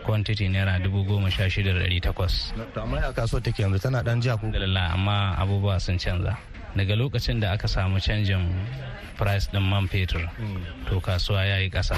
quantity 0.05 0.47
naira 0.49 0.79
dubu 0.81 1.05
goma 1.05 1.29
sha 1.31 1.43
shida 1.49 1.73
da 1.73 1.85
ɗari 1.85 2.01
takwas. 2.01 2.51
To 2.73 2.81
amma 2.81 2.97
a 2.97 3.13
kasuwar 3.13 3.43
take 3.43 3.57
yanzu 3.63 3.79
tana 3.81 4.03
dan 4.03 4.21
jiya 4.21 4.39
ko? 4.39 4.47
Alhamdulillah 4.47 4.93
amma 4.93 5.35
abubuwa 5.39 5.79
sun 5.81 5.97
canza. 5.97 6.37
Daga 6.75 6.95
lokacin 6.97 7.39
da 7.39 7.53
aka 7.53 7.67
samu 7.67 7.97
canjin 8.01 8.49
price 9.15 9.47
din 9.47 9.61
man 9.61 9.87
fetur 9.87 10.25
to 10.89 10.99
kasuwa 10.99 11.45
ya 11.45 11.57
yi 11.61 11.69
ƙasa. 11.69 11.95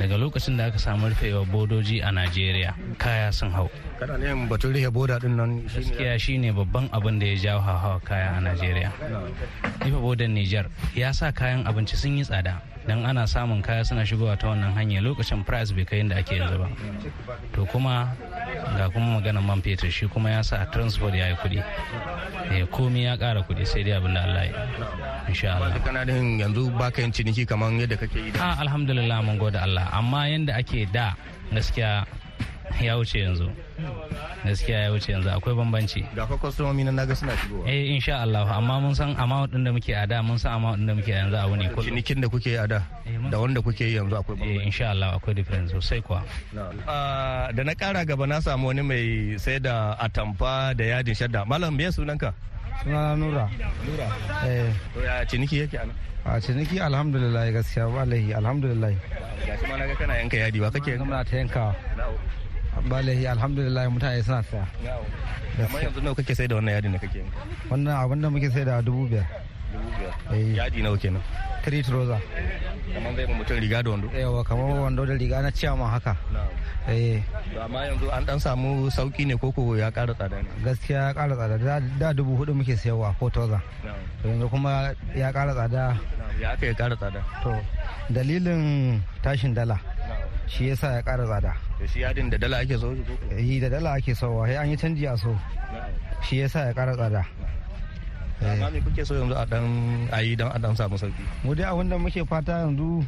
Daga 0.00 0.16
lokacin 0.16 0.56
da 0.56 0.72
aka 0.72 0.78
samu 0.80 1.12
rufewa 1.12 1.44
bodoji 1.44 2.00
a 2.00 2.08
najeriya 2.08 2.72
kaya 2.96 3.28
sun 3.32 3.52
hau. 3.52 3.68
Kana 4.00 4.16
ne 4.16 4.32
batun 4.48 4.72
rihe 4.72 4.88
boda 4.88 5.20
ɗin 5.20 5.36
nan 5.36 5.60
gaskiya 5.68 6.16
shine 6.18 6.48
babban 6.56 6.88
abin 6.88 7.20
da 7.20 7.26
ya 7.28 7.36
jawo 7.36 7.60
hawa 7.60 8.00
kaya 8.00 8.32
a 8.32 8.40
najeriya. 8.40 8.88
Rufe 9.84 10.00
bodan 10.00 10.32
niger 10.32 10.64
ya 10.96 11.12
sa 11.12 11.28
kayan 11.32 11.68
abinci 11.68 11.96
sun 12.00 12.16
yi 12.16 12.24
tsada. 12.24 12.64
Don 12.90 13.06
ana 13.06 13.22
samun 13.26 13.62
kaya 13.62 13.84
suna 13.86 14.02
shigowa 14.02 14.34
ta 14.34 14.50
wannan 14.50 14.74
hanya 14.74 14.98
lokacin 14.98 15.46
price 15.46 15.70
bai 15.70 15.86
kai 15.86 16.02
yadda 16.02 16.18
ake 16.18 16.34
yanzu 16.42 16.58
ba. 16.58 16.66
To 17.54 17.62
kuma 17.70 18.10
ga 18.74 18.90
kuma 18.90 19.20
maganar 19.22 19.42
man 19.46 19.62
fetur 19.62 19.86
shi 19.90 20.08
kuma 20.10 20.30
ya 20.34 20.42
sa 20.42 20.66
transport 20.74 21.14
ya 21.14 21.30
yi 21.30 21.36
kuɗi. 21.38 21.62
Eh, 22.50 22.66
komi 22.66 23.06
ya 23.06 23.14
ƙara 23.16 23.46
kuɗi 23.46 23.62
sai 23.66 23.82
dai 23.86 23.94
abin 23.94 24.14
da 24.14 24.26
allah 24.26 24.42
ya 24.42 24.54
insha 25.30 25.54
Allah. 25.54 25.78
Kana 25.86 26.02
da 26.04 26.12
yanzu 26.18 26.66
baka 26.74 26.98
yin 27.02 27.12
ciniki 27.14 27.46
kamar 27.46 27.70
yadda 27.78 27.94
kake 27.96 28.18
yi 28.18 28.30
da 28.34 28.58
a 28.58 28.66
alhamdulillah 28.66 29.22
mun 29.22 29.38
gode 29.38 29.54
Allah. 29.56 29.86
Amma 29.94 30.26
yanda 30.26 30.58
ake 30.58 30.90
da 30.90 31.14
gaskiya 31.54 32.02
ya 32.78 32.96
wuce 32.96 33.18
yanzu. 33.18 33.50
Gaskiya 34.44 34.78
ya 34.80 34.90
wuce 34.92 35.12
yanzu. 35.12 35.28
Akwai 35.30 35.54
bambanci. 35.54 36.04
Ga 36.14 36.26
fa 36.26 36.36
kwastomomi 36.36 36.84
na 36.84 36.92
na 36.92 37.06
ga 37.06 37.14
suna 37.14 37.36
shigowa. 37.36 37.68
Eh 37.68 37.90
insha 37.94 38.20
Allah. 38.22 38.46
Amma 38.56 38.80
mun 38.80 38.94
san 38.94 39.16
amount 39.18 39.52
din 39.52 39.64
da 39.64 39.72
muke 39.72 39.90
a 39.94 40.06
da 40.06 40.22
mun 40.22 40.38
san 40.38 40.52
amount 40.54 40.78
din 40.78 40.86
da 40.86 40.94
muke 40.94 41.08
a 41.12 41.18
yanzu 41.24 41.36
abu 41.36 41.56
ne 41.56 41.68
kullum. 41.68 41.84
Cinikin 41.84 42.20
da 42.22 42.28
kuke 42.28 42.46
yi 42.50 42.56
a 42.56 42.66
da 42.66 42.80
Eh, 43.06 43.18
da 43.30 43.38
wanda 43.40 43.60
kuke 43.60 43.84
yi 43.84 43.96
yanzu 43.96 44.16
akwai 44.16 44.36
eh 44.36 44.40
bambanci. 44.40 44.66
insha 44.66 44.90
Allah 44.90 45.16
akwai 45.18 45.34
difference 45.34 45.72
sosai 45.72 46.00
kuwa. 46.02 46.22
Ah, 46.86 47.52
da 47.52 47.62
na 47.64 47.74
kara 47.74 48.04
gaba 48.04 48.26
na 48.26 48.40
samu 48.40 48.68
wani 48.68 48.82
mai 48.82 49.36
sai 49.38 49.58
da 49.58 49.96
atamfa 49.98 50.74
da 50.76 50.84
yadin 50.84 51.14
shadda. 51.14 51.44
Malam 51.46 51.76
me 51.76 51.84
sunanka? 51.90 52.32
Sunana 52.84 53.16
nura. 53.16 53.50
Eh. 54.46 54.72
To 54.94 55.00
ya 55.04 55.24
ciniki 55.26 55.58
yake 55.60 55.78
ana 55.78 55.92
a 56.24 56.40
ciniki 56.40 56.80
alhamdulillah 56.80 57.52
gaskiya 57.52 57.88
wallahi 57.88 58.32
alhamdulillah. 58.34 58.92
Gashi 59.46 59.68
ma 59.68 59.76
na 59.76 59.84
ga 59.86 59.94
kana 59.96 60.14
yanka 60.16 60.36
yadi. 60.36 60.60
Ba 60.60 60.70
kake 60.70 60.96
muna 60.96 61.24
ta 61.24 61.36
yankawa. 61.36 61.74
Wallahi 62.78 63.26
alhamdulillah 63.26 63.84
mutane 63.90 64.22
suna 64.22 64.42
saya. 64.42 64.66
Amma 65.60 65.78
yanzu 65.82 66.00
nawa 66.00 66.14
kake 66.16 66.34
sai 66.34 66.46
da 66.48 66.56
wannan 66.56 66.74
yadin 66.78 66.92
da 66.94 66.98
kake 66.98 67.20
wannan 67.70 67.92
abin 67.96 68.22
da 68.22 68.28
muke 68.30 68.48
sai 68.52 68.64
da 68.64 68.80
dubu 68.80 69.08
biyar. 69.10 69.26
Eh. 70.32 70.56
Yadi 70.58 70.82
nawa 70.82 70.96
kenan? 70.98 71.22
Three 71.62 71.82
trouser 71.82 72.18
kamar 72.94 73.12
zai 73.14 73.26
mutum 73.28 73.60
riga 73.60 73.82
da 73.82 73.90
wando. 73.90 74.08
Yawa 74.14 74.40
kamar 74.44 74.80
wando 74.88 75.02
da 75.06 75.14
riga 75.14 75.42
na 75.42 75.50
ciyama 75.50 75.86
haka. 75.90 76.16
Eh. 76.88 77.20
Amma 77.60 77.84
yanzu 77.86 78.08
an 78.10 78.24
dan 78.24 78.38
samu 78.40 78.88
sauƙi 78.90 79.26
ne 79.26 79.36
koko 79.36 79.76
ya 79.76 79.90
kara 79.90 80.14
tsada 80.14 80.40
ne? 80.42 80.48
Gaskiya 80.64 81.10
ya 81.10 81.14
kara 81.14 81.34
tsada. 81.36 81.80
Da- 81.98 82.12
dubu 82.16 82.34
huɗu 82.40 82.54
muke 82.56 82.74
sayarwa 82.76 83.14
ko 83.18 83.28
trouser 83.30 83.60
to 84.22 84.28
yanzu 84.28 84.48
kuma 84.50 84.94
ya 85.14 85.28
kara 85.32 85.52
tsada. 85.54 85.98
Ya 86.40 86.52
aka 86.56 86.66
ya 86.66 86.74
kara 86.74 86.96
tsada. 86.96 87.20
To 87.44 87.52
dalilin 88.10 88.98
tashin 89.22 89.52
dala. 89.54 89.76
Shi 90.50 90.74
yasa 90.74 90.98
ya 90.98 91.02
kara 91.06 91.22
tsada. 91.22 91.54
To 91.78 91.86
shi 91.86 92.02
yadin 92.02 92.26
da 92.30 92.36
dala 92.36 92.58
ake 92.66 92.74
so 92.74 92.90
shi 92.90 93.02
koko 93.06 93.38
yi 93.38 93.56
da 93.62 93.68
dala 93.70 93.94
ake 93.94 94.10
sowa 94.14 94.46
sai 94.50 94.56
an 94.58 94.66
yi 94.70 94.76
canji 94.76 95.06
a 95.06 95.14
so. 95.16 95.30
Shi 96.26 96.42
yasa 96.42 96.66
ya 96.66 96.72
kara 96.74 96.92
tsada. 96.98 97.22
Amma 98.42 98.66
me 98.74 98.80
kuke 98.82 99.06
so 99.06 99.14
yanzu 99.14 99.36
a 99.38 99.46
dan 99.46 99.64
ayi 100.10 100.34
dan 100.34 100.50
a 100.50 100.58
dan 100.58 100.74
samu 100.74 100.98
sauƙi 100.98 101.22
mu 101.46 101.54
dai 101.54 101.70
abin 101.70 101.86
da 101.88 101.96
muke 101.96 102.26
fata 102.26 102.66
yanzu 102.66 103.04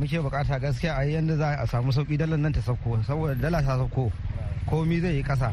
muke 0.00 0.16
buƙata 0.24 0.56
gaskiya 0.62 0.96
a 0.96 1.04
yanda 1.04 1.36
za 1.36 1.60
a 1.60 1.66
samu 1.68 1.92
sauƙi 1.92 2.16
dalar 2.16 2.38
nan 2.40 2.52
ta 2.56 2.60
sauko 2.64 2.96
saboda 3.04 3.36
dala 3.36 3.60
ta 3.60 3.76
sauko. 3.76 4.08
Komi 4.68 5.00
zai 5.04 5.20
yi 5.20 5.22
kasa 5.22 5.52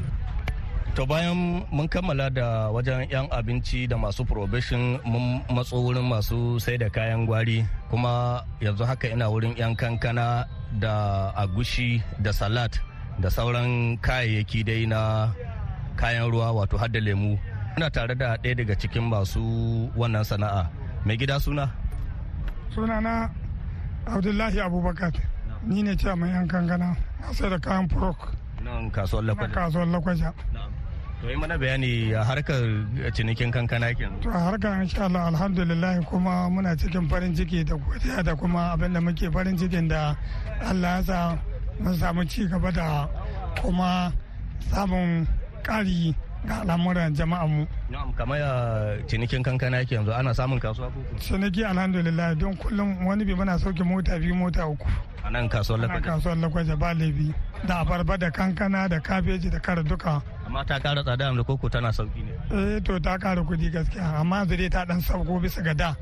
To 0.96 1.04
bayan 1.04 1.60
mun 1.76 1.92
kammala 1.92 2.32
da 2.32 2.72
wajen 2.72 3.04
'yan 3.12 3.28
abinci 3.28 3.84
da 3.84 4.00
masu 4.00 4.24
probation 4.24 4.96
mun 5.04 5.44
matso 5.52 5.76
wurin 5.84 6.08
masu 6.08 6.56
sai 6.56 6.80
da 6.80 6.88
kayan 6.88 7.28
gwari 7.28 7.68
kuma 7.92 8.40
yanzu 8.64 8.88
haka 8.88 9.12
ina 9.12 9.28
wurin 9.28 9.52
'yan 9.60 9.76
kankana 9.76 10.48
da 10.80 11.32
agushi 11.36 12.04
da 12.20 12.32
salat 12.34 12.80
da 13.20 13.30
sauran 13.30 13.98
kayayyaki 14.02 14.64
dai 14.66 14.86
na 14.86 15.32
kayan 15.96 16.32
ruwa 16.32 16.52
wato 16.52 16.78
hadda 16.78 17.00
lemu. 17.00 17.40
Ina 17.78 17.90
tare 17.90 18.16
da 18.16 18.38
ɗaya 18.38 18.56
daga 18.56 18.76
cikin 18.76 19.04
masu 19.10 19.42
wannan 19.96 20.24
sana'a. 20.24 20.70
Mai 21.06 21.18
gida 21.18 21.40
suna? 21.40 21.72
Sunana 22.74 23.30
Abdullahi 24.08 24.60
Abubakar. 24.60 25.12
Ni 25.68 25.84
ne 25.84 25.96
ce 25.96 26.14
mai 26.16 26.30
'yan 26.30 26.48
kankana 26.48 26.96
masu 27.22 27.50
da 27.50 27.58
kayan 27.60 27.88
furok. 27.90 28.32
Nan 28.64 28.92
kasuwar 28.92 29.24
lakwaja. 29.88 30.34
To 31.22 31.30
yi 31.30 31.36
mana 31.36 31.58
bayani 31.58 32.14
a 32.14 32.24
harkar 32.24 32.62
cinikin 33.16 33.52
kankana 33.52 33.96
kin. 33.98 34.12
To 34.22 34.30
a 34.30 34.34
harkar 34.34 34.82
insha 34.84 35.06
Allah 35.06 35.28
alhamdulillah 35.32 36.04
kuma 36.10 36.50
muna 36.52 36.76
cikin 36.78 37.10
farin 37.10 37.34
ciki 37.34 37.66
da 37.66 37.76
godiya 37.76 38.24
da 38.24 38.36
kuma 38.36 38.76
abin 38.76 38.94
da 38.94 39.00
muke 39.00 39.32
farin 39.32 39.56
cikin 39.58 39.90
da 39.90 40.16
Allah 40.62 41.00
ya 41.00 41.02
sa 41.04 41.38
mun 41.80 41.94
samu 41.96 42.28
ci 42.30 42.46
gaba 42.48 42.72
da 42.72 43.08
kuma 43.62 44.12
samun 44.70 45.26
ƙari 45.64 46.14
ga 46.46 46.62
al'amuran 46.62 47.16
jama'an 47.16 47.50
mu. 47.50 47.66
Na'am 47.90 48.14
kamar 48.14 48.38
ya 48.38 48.52
cinikin 49.08 49.42
kankana 49.42 49.78
yake 49.82 49.96
yanzu 49.96 50.14
ana 50.14 50.30
samun 50.34 50.60
kasuwa 50.60 50.92
ko? 50.94 51.00
Ciniki 51.18 51.66
alhamdulillah 51.66 52.36
don 52.38 52.54
kullum 52.58 53.04
wani 53.08 53.26
bi 53.26 53.34
muna 53.34 53.58
sauke 53.58 53.82
mota 53.84 54.20
biyu 54.20 54.36
mota 54.36 54.68
uku. 54.68 54.86
a 55.24 55.32
nan 55.32 55.50
kasuwar 55.50 55.80
Ana 55.82 55.88
lakwaja. 55.88 56.06
kasuwar 56.22 56.38
lakwaje 56.38 56.76
ba 56.78 56.94
laifi 56.94 57.34
da 57.66 57.80
abarba 57.82 58.18
da 58.20 58.30
kankana 58.30 58.88
da 58.88 59.00
kabeji 59.00 59.50
da 59.50 59.58
kara 59.60 59.82
duka. 59.82 60.22
Amma 60.56 60.64
ta 60.66 60.80
kara 60.80 61.04
tsada 61.04 61.26
yanzu 61.26 61.44
koko 61.44 61.68
tana 61.70 61.92
sauƙi 61.92 62.24
ne. 62.24 62.32
Eh 62.78 62.80
to 62.80 62.98
ta 63.00 63.18
kara 63.18 63.42
kuɗi 63.44 63.72
gaskiya 63.76 64.20
amma 64.24 64.38
yanzu 64.40 64.56
dai 64.56 64.70
ta 64.70 64.86
dan 64.86 65.02
sauko 65.02 65.36
bisa 65.42 65.62
ga 65.62 65.74
da. 65.74 65.96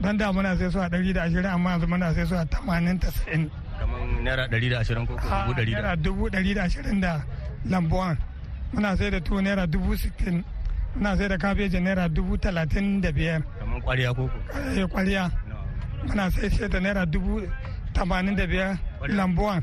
Dan 0.00 0.16
da 0.16 0.32
muna 0.32 0.56
sai 0.58 0.70
su 0.70 0.78
a 0.80 0.88
ɗari 0.90 1.14
da 1.14 1.22
ashirin 1.22 1.46
amma 1.46 1.70
yanzu 1.70 1.86
muna 1.86 2.12
sai 2.12 2.26
su 2.26 2.34
a 2.34 2.44
tamanin 2.44 2.98
tasa'in. 2.98 3.46
Kamar 3.78 4.00
naira 4.26 4.48
ɗari 4.50 4.70
da 4.70 4.80
ashirin 4.82 5.06
koko 5.06 5.22
dubu 5.22 5.54
ɗari 5.54 5.70
da. 5.70 5.78
Naira 5.78 5.96
dubu 6.02 6.28
ɗari 6.28 6.54
da 6.54 6.62
ashirin 6.64 7.00
da 7.00 7.22
lambuwan. 7.70 8.18
Muna 8.74 8.96
sai 8.98 9.10
da 9.10 9.20
tuwo 9.20 9.40
naira 9.40 9.66
dubu 9.70 9.94
sittin. 9.96 10.42
Muna 10.98 11.16
sai 11.16 11.28
da 11.28 11.36
kabeji 11.38 11.78
naira 11.78 12.08
dubu 12.08 12.36
talatin 12.38 13.00
da 13.00 13.12
biyar. 13.12 13.42
Kamar 13.60 13.80
ƙwarya 13.86 14.14
koko. 14.16 14.34
Eh 14.74 14.82
kwariya. 14.90 15.30
Muna 16.10 16.26
sai 16.32 16.48
sai 16.50 16.66
da 16.68 16.80
naira 16.80 17.06
dubu 17.06 17.46
tamanin 17.94 18.34
da 18.34 18.46
biyar 18.50 18.74
Ƙwarya. 18.98 19.14
lambuwan. 19.14 19.62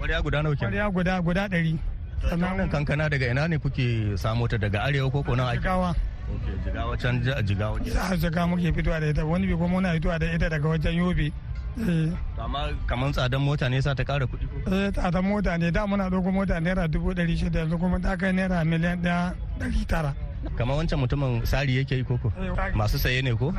Ƙwarya 0.00 0.22
guda 0.22 0.42
nawa 0.42 0.56
kenan? 0.56 0.72
Kwariya 0.74 0.90
guda 0.92 1.22
guda 1.22 1.46
ɗari. 1.48 1.78
Wannan 2.24 2.68
kankana 2.70 3.08
daga 3.10 3.30
ina 3.30 3.48
ne 3.48 3.58
kuke 3.58 4.16
samo 4.16 4.48
ta 4.48 4.56
daga 4.56 4.82
arewa 4.88 5.10
koko 5.12 5.34
nan 5.36 5.46
ake? 5.52 5.60
Jigawa. 5.60 5.94
Ok, 6.26 6.46
jigawa 6.64 6.98
can 6.98 7.22
ji- 7.22 7.42
jigawa. 7.46 7.78
ke. 7.78 7.90
Za 7.90 8.02
a 8.10 8.16
shiga 8.16 8.42
muke 8.48 8.72
fitowa 8.74 9.00
da 9.00 9.06
ita 9.06 9.24
wani 9.24 9.46
bi 9.46 9.54
kuma 9.54 9.68
muna 9.80 9.92
fitowa 9.94 10.18
da 10.18 10.26
ita 10.34 10.48
daga 10.50 10.68
wajen 10.68 10.96
yobe. 10.96 11.30
Eh. 11.78 12.08
To 12.36 12.42
Amma 12.42 12.72
kamar 12.86 13.12
tsadan 13.12 13.40
mota 13.40 13.68
ne 13.68 13.80
sa 13.80 13.94
ta 13.94 14.02
ƙara 14.02 14.24
kuɗi 14.26 14.48
ko? 14.48 14.56
eh 14.74 14.90
tsada 14.90 15.20
mota 15.22 15.56
ne 15.58 15.70
da 15.70 15.86
muna 15.86 16.08
dogo 16.10 16.32
mota 16.32 16.56
naira 16.58 16.88
dubu 16.88 17.12
ɗari 17.12 17.36
shida 17.36 17.60
yanzu 17.68 17.78
kuma 17.78 18.00
ta 18.00 18.16
kai 18.16 18.32
naira 18.32 18.64
miliyan 18.64 18.96
ɗaya 19.04 19.34
ɗari 19.60 19.86
tara. 19.86 20.14
Kamar 20.56 20.76
wancan 20.80 20.98
mutumin 20.98 21.44
sari 21.46 21.76
yake 21.76 21.96
yi 22.00 22.04
koko? 22.04 22.32
Masu 22.74 22.98
saye 22.98 23.20
ne 23.22 23.36
ko? 23.36 23.52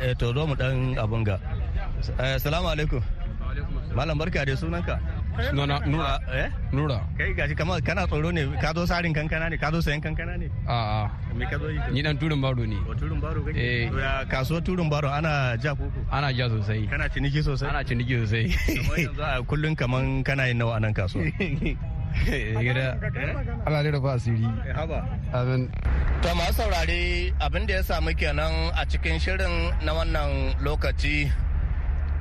Eh 0.00 0.12
to 0.14 0.32
zo 0.36 0.46
mu 0.46 0.54
dan 0.54 0.94
abun 1.00 1.24
ga. 1.24 1.40
Eh, 2.20 2.36
Salamu 2.38 2.68
alaikum. 2.68 3.00
Malam 3.96 4.18
barka 4.18 4.44
da 4.44 4.52
sunanka. 4.52 5.00
Sunana 5.36 5.76
Nura. 5.86 6.18
Eh? 6.32 6.48
Nura. 6.72 6.98
Kai 7.18 7.32
gashi 7.34 7.54
kamar 7.56 7.80
kana 7.82 8.06
tsoro 8.06 8.30
ne 8.32 8.42
ka 8.60 8.72
zo 8.74 8.86
sarin 8.86 9.12
kankana 9.14 9.50
ne 9.50 9.56
ka 9.56 9.70
zo 9.70 9.80
sayan 9.80 10.00
kankana 10.02 10.36
ne? 10.38 10.48
A'a. 10.66 11.10
Me 11.36 11.44
ka 11.50 11.58
zo 11.58 11.68
yi? 11.68 11.78
Ni 11.92 12.02
dan 12.02 12.16
turin 12.18 12.40
baro 12.40 12.64
ne. 12.64 12.76
O 12.88 12.94
turun 12.94 13.20
baro 13.20 13.42
kake? 13.44 13.56
Eh. 13.56 13.90
To 13.90 13.98
ya 13.98 14.24
kasuwar 14.24 14.62
turun 14.64 14.88
baro 14.90 15.08
ana 15.12 15.56
ja 15.60 15.74
koko? 15.74 16.00
Ana 16.10 16.32
ja 16.32 16.48
sosai. 16.48 16.88
Kana 16.88 17.08
ciniki 17.08 17.42
sosai? 17.44 17.68
Ana 17.68 17.84
ciniki 17.84 18.16
sosai. 18.24 18.44
Kamar 18.76 18.96
yanzu 18.98 19.22
a 19.22 19.42
kullum 19.44 19.76
kaman 19.76 20.24
kana 20.24 20.48
yin 20.48 20.58
nawa 20.58 20.76
a 20.76 20.80
nan 20.80 20.94
kasuwa. 20.94 21.28
Gida. 22.24 22.96
Da 23.92 24.00
ba 24.00 24.16
asiri. 24.16 24.46
Haba. 24.72 25.04
Amin. 25.36 25.68
To 26.22 26.28
masu 26.34 26.64
saurare 26.64 27.32
abin 27.44 27.66
da 27.68 27.74
ya 27.74 27.82
samu 27.84 28.12
kenan 28.16 28.72
a 28.72 28.86
cikin 28.88 29.20
shirin 29.20 29.52
na 29.84 29.92
wannan 29.92 30.56
lokaci 30.64 31.28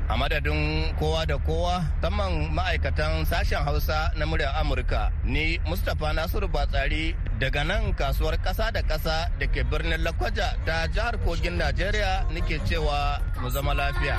a 0.09 0.17
madadin 0.17 0.93
kowa 0.99 1.25
da 1.25 1.37
kowa 1.37 1.81
saman 2.01 2.53
ma'aikatan 2.53 3.25
sashen 3.25 3.63
hausa 3.65 4.11
na 4.17 4.25
muryar 4.25 4.53
amurka 4.61 5.11
ni 5.23 5.57
mustapha 5.65 6.13
nasiru 6.13 6.47
batsari 6.47 7.15
daga 7.39 7.63
nan 7.63 7.93
kasuwar 7.93 8.37
ƙasa 8.37 8.71
da 8.71 8.81
ƙasa 8.81 9.29
da 9.39 9.45
ke 9.47 9.63
birnin 9.65 10.03
lakwaja 10.03 10.53
ta 10.65 10.87
jihar 10.93 11.17
kogin 11.25 11.57
najeriya 11.57 12.25
nake 12.33 12.59
cewa 12.69 13.19
mu 13.41 13.49
zama 13.49 13.73
lafiya. 13.73 14.17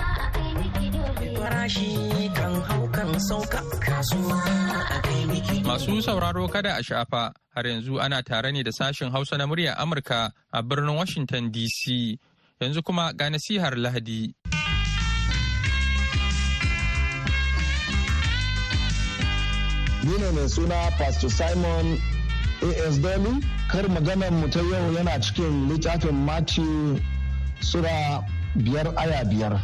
Masu 5.67 6.03
sauraro 6.03 6.49
kada 6.49 6.77
a 6.77 6.83
shafa 6.83 7.33
har 7.55 7.65
yanzu 7.67 8.01
ana 8.01 8.23
tare 8.23 8.53
ne 8.53 8.63
da 8.63 8.71
sashen 8.71 9.11
Hausa 9.11 9.37
na 9.37 9.47
muryar 9.47 9.77
Amurka 9.79 10.31
a 10.53 10.63
birnin 10.63 10.95
Washington 10.97 11.51
DC. 11.51 12.19
Yanzu 12.61 12.83
kuma 12.83 13.13
ga 13.15 13.31
nasihar 13.31 13.75
Lahadi. 13.77 14.35
Ni 20.07 20.13
ne 20.19 20.31
mai 20.31 20.49
suna 20.49 20.91
Pastor 20.99 21.31
Simon 21.31 21.99
A.S. 22.63 22.99
Dolu. 22.99 23.43
Kar 23.71 23.89
maganar 23.89 24.31
mu 24.33 24.49
ta 24.49 24.61
yau 24.61 24.93
yana 24.93 25.21
cikin 25.21 25.69
littafin 25.69 26.15
Matthew 26.25 27.01
Sura 27.61 28.23
biyar 28.57 28.87
aya 28.97 29.25
biyar. 29.25 29.61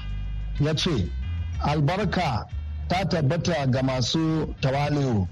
Ya 0.61 0.75
ce, 0.75 1.09
Albarka 1.61 2.47
ta 2.89 3.05
tabbata 3.09 3.67
ga 3.71 3.83
masu 3.83 4.53
tawali'u 4.61 5.29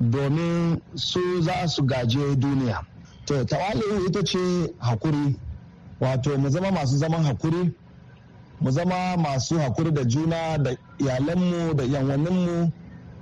domin 0.00 0.80
su 0.94 1.42
za 1.42 1.66
su 1.68 1.82
gaje 1.82 2.36
duniya. 2.36 2.84
To, 3.26 3.44
tawali'u 3.44 4.06
ita 4.06 4.22
ce 4.24 4.38
haƙuri, 4.78 5.34
wato 6.00 6.38
mu 6.38 6.48
zama 6.50 6.70
masu 6.70 6.96
zaman 6.98 7.24
haƙuri, 7.24 7.72
mu 8.60 8.70
zama 8.70 9.16
masu 9.16 9.58
haƙuri 9.58 9.92
da 9.94 10.04
juna 10.04 10.58
da 10.58 10.70
iyalanmu 11.00 11.74
da 11.76 11.82
yanwaninmu. 11.84 12.72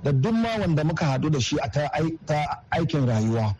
Da 0.03 0.11
duk 0.11 0.33
ma 0.33 0.57
wanda 0.59 0.83
muka 0.83 1.05
haɗu 1.05 1.29
da 1.31 1.39
shi 1.39 1.57
a 1.61 1.69
ta 1.69 1.89
ai- 1.93 2.17
ta 2.25 2.63
aikin 2.71 3.05
rayuwa. 3.05 3.55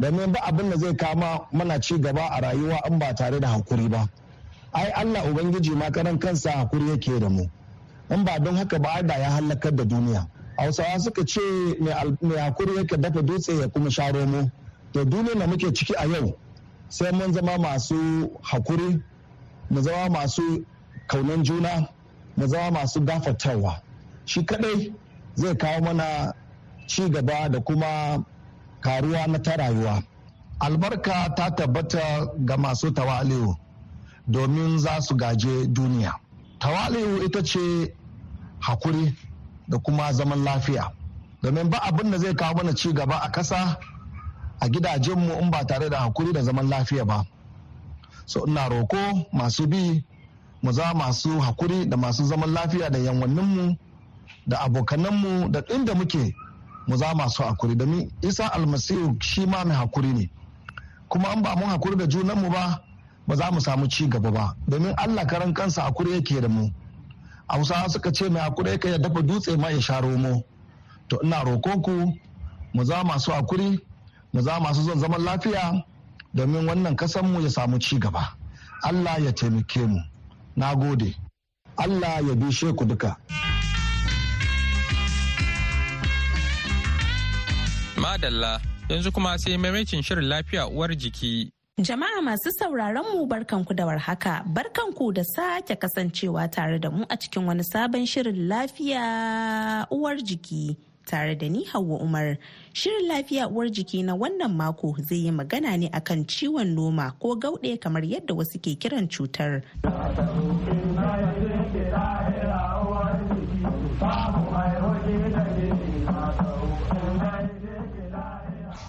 Domin 0.00 0.32
ba 0.32 0.40
abin 0.46 0.70
da 0.70 0.76
zai 0.76 0.94
kama 0.96 1.46
mana 1.52 1.78
ci 1.80 1.98
gaba 1.98 2.28
a 2.30 2.40
rayuwa 2.40 2.80
in 2.88 2.98
ba 2.98 3.14
tare 3.14 3.40
da 3.40 3.48
haƙuri 3.48 3.88
ba. 3.90 4.08
Ai 4.72 4.90
allah 4.90 5.22
ubangiji 5.30 5.74
ma 5.76 5.90
karan 5.90 6.18
kansa 6.18 6.50
haƙuri 6.50 6.88
yake 6.90 7.18
da 7.20 7.28
mu. 7.28 7.46
In 8.10 8.24
ba 8.24 8.38
don 8.38 8.56
haka 8.56 8.78
ba 8.78 9.02
da 9.02 9.14
ya 9.18 9.30
halakar 9.30 9.74
da 9.76 9.84
duniya. 9.84 10.26
Hausawa 10.58 10.98
suka 11.00 11.24
ce 11.24 11.40
mai 11.80 11.92
haƙuri 11.92 12.76
yake 12.76 12.96
dafa 13.00 13.22
dutse 13.22 13.58
ya 13.60 13.68
kuma 13.68 13.90
sha 13.90 14.10
romo. 14.12 14.50
To 14.92 15.04
duniya 15.04 15.38
da 15.38 15.46
muke 15.46 15.72
ciki 15.74 15.94
a 15.98 16.06
yau 16.06 16.34
sai 16.88 17.10
mun 17.12 17.32
zama 17.32 17.58
masu 17.58 18.30
haƙuri 18.42 19.02
mu 19.70 19.80
zama 19.82 20.08
masu 20.20 20.64
kaunan 21.08 21.44
juna 21.44 21.88
mu 22.36 22.46
zama 22.46 22.80
masu 22.80 23.00
gafartawa. 23.04 23.80
Shi 24.24 24.42
kadai 24.44 24.92
zai 25.38 25.54
kawo 25.56 25.80
mana 25.80 26.34
ci 26.86 27.08
gaba 27.10 27.48
da 27.48 27.60
kuma 27.60 28.24
karuwa 28.80 29.26
na 29.26 29.38
ta 29.38 29.56
rayuwa. 29.56 30.02
Albarka 30.60 31.34
ta 31.36 31.50
tabbata 31.56 32.26
ga 32.44 32.56
masu 32.56 32.90
tawali'u 32.90 33.54
domin 34.26 34.78
za 34.78 35.00
su 35.00 35.14
gaje 35.16 35.66
duniya. 35.66 36.12
Tawali'u 36.58 37.22
ita 37.26 37.42
ce 37.42 37.94
haƙuri 38.60 39.14
da 39.68 39.78
kuma 39.78 40.12
zaman 40.12 40.44
lafiya. 40.44 40.90
Domin 41.42 41.70
ba 41.70 41.78
abin 41.82 42.10
da 42.10 42.18
zai 42.18 42.34
kawo 42.34 42.54
mana 42.54 42.74
ci 42.74 42.92
gaba 42.92 43.16
a 43.22 43.30
ƙasa 43.32 43.76
a 44.60 44.68
gidajenmu 44.68 45.38
in 45.40 45.50
ba 45.50 45.64
tare 45.66 45.88
da 45.88 45.98
haƙuri 46.00 46.32
da 46.32 46.42
zaman 46.42 46.68
lafiya 46.68 47.04
ba. 47.06 47.24
So 48.26 48.44
ina 48.46 48.68
roko 48.68 49.26
masu 49.32 49.66
bi 49.68 50.04
mu 50.62 50.72
za 50.72 50.92
masu 50.94 51.38
haƙuri 51.40 51.88
da 51.88 51.96
masu 51.96 52.24
zaman 52.24 52.52
lafiya 52.52 52.90
da 52.90 52.98
yanwanninmu 52.98 53.78
da 54.48 54.58
abokananmu 54.60 55.48
da 55.52 55.62
inda 55.74 55.94
muke 55.94 56.34
mu 56.86 56.96
za 56.96 57.14
masu 57.14 57.42
haƙuri. 57.42 57.74
Domin 57.76 58.10
isa 58.22 58.48
almasihu 58.52 59.16
shi 59.20 59.46
ma 59.46 59.64
mai 59.64 59.76
haƙuri 59.76 60.12
ne. 60.14 60.30
Kuma 61.08 61.28
an 61.28 61.42
ba 61.42 61.54
mun 61.56 61.68
haƙuri 61.68 61.96
da 61.98 62.06
junanmu 62.06 62.50
ba 62.50 62.80
ba 63.26 63.36
za 63.36 63.50
mu 63.50 63.60
samu 63.60 63.86
ci 63.88 64.08
gaba 64.08 64.30
ba. 64.30 64.56
Domin 64.68 64.94
allah 64.96 65.26
karan 65.26 65.52
kansa 65.54 65.82
haƙuri 65.82 66.12
yake 66.14 66.40
da 66.40 66.48
mu. 66.48 66.70
Hausawa 67.48 67.88
suka 67.90 68.10
ce 68.12 68.28
mai 68.30 68.40
haƙuri 68.42 68.70
yake 68.70 68.90
ya 68.90 68.98
dafa 68.98 69.22
dutse 69.22 69.56
ma 69.58 69.68
ya 69.68 69.80
sha 69.80 70.00
romo. 70.00 70.42
To 71.08 71.18
ina 71.22 71.44
roƙon 71.44 71.82
ku 71.82 72.12
mu 72.74 72.84
za 72.84 73.04
masu 73.04 73.30
haƙuri 73.32 73.78
mu 74.32 74.40
za 74.42 74.58
masu 74.60 74.82
son 74.84 74.98
zaman 74.98 75.20
lafiya 75.24 75.84
domin 76.34 76.66
wannan 76.66 76.96
kasanmu 76.96 77.40
ya 77.42 77.48
samu 77.50 77.78
ci 77.78 77.98
gaba. 77.98 78.32
Allah 78.82 79.18
ya 79.20 79.32
taimake 79.32 79.86
mu. 79.86 80.00
Na 80.56 80.74
gode. 80.74 81.14
Allah 81.76 82.20
ya 82.26 82.34
bishe 82.34 82.72
ku 82.76 82.84
duka. 82.84 83.16
Madalla 88.08 88.60
yanzu 88.88 89.12
kuma 89.12 89.38
sai 89.38 89.56
maimacin 89.58 90.02
shirin 90.02 90.24
lafiya 90.28 90.66
uwar 90.68 90.96
jiki. 90.96 91.50
Jama'a 91.80 92.22
masu 92.22 92.50
sauraron 92.58 93.04
mu 93.12 93.26
barkanku 93.26 93.74
da 93.76 93.84
warhaka, 93.86 94.42
barkanku 94.46 95.12
da 95.12 95.22
sake 95.24 95.76
kasancewa 95.76 96.48
tare 96.50 96.78
da 96.78 96.88
mu 96.90 97.04
a 97.10 97.16
cikin 97.18 97.44
wani 97.46 97.62
sabon 97.62 98.06
shirin 98.06 98.48
lafiya 98.48 99.86
uwar 99.90 100.16
jiki. 100.16 100.76
Tare 101.06 101.34
da 101.34 101.48
ni 101.48 101.64
Hauwa 101.64 102.00
Umar. 102.00 102.38
Shirin 102.72 103.08
lafiya 103.08 103.48
uwar 103.48 103.68
jiki 103.70 104.02
na 104.02 104.14
wannan 104.14 104.54
mako 104.56 104.96
zai 105.00 105.24
yi 105.26 105.30
magana 105.30 105.76
ne 105.78 105.88
akan 105.92 106.24
ciwon 106.24 106.74
noma 106.74 107.12
ko 107.20 107.36
gauɗe 107.36 107.78
kamar 107.80 108.02
yadda 108.04 108.34
wasu 108.34 108.58
ke 108.58 108.74
kiran 108.80 109.06
cutar. 109.08 109.62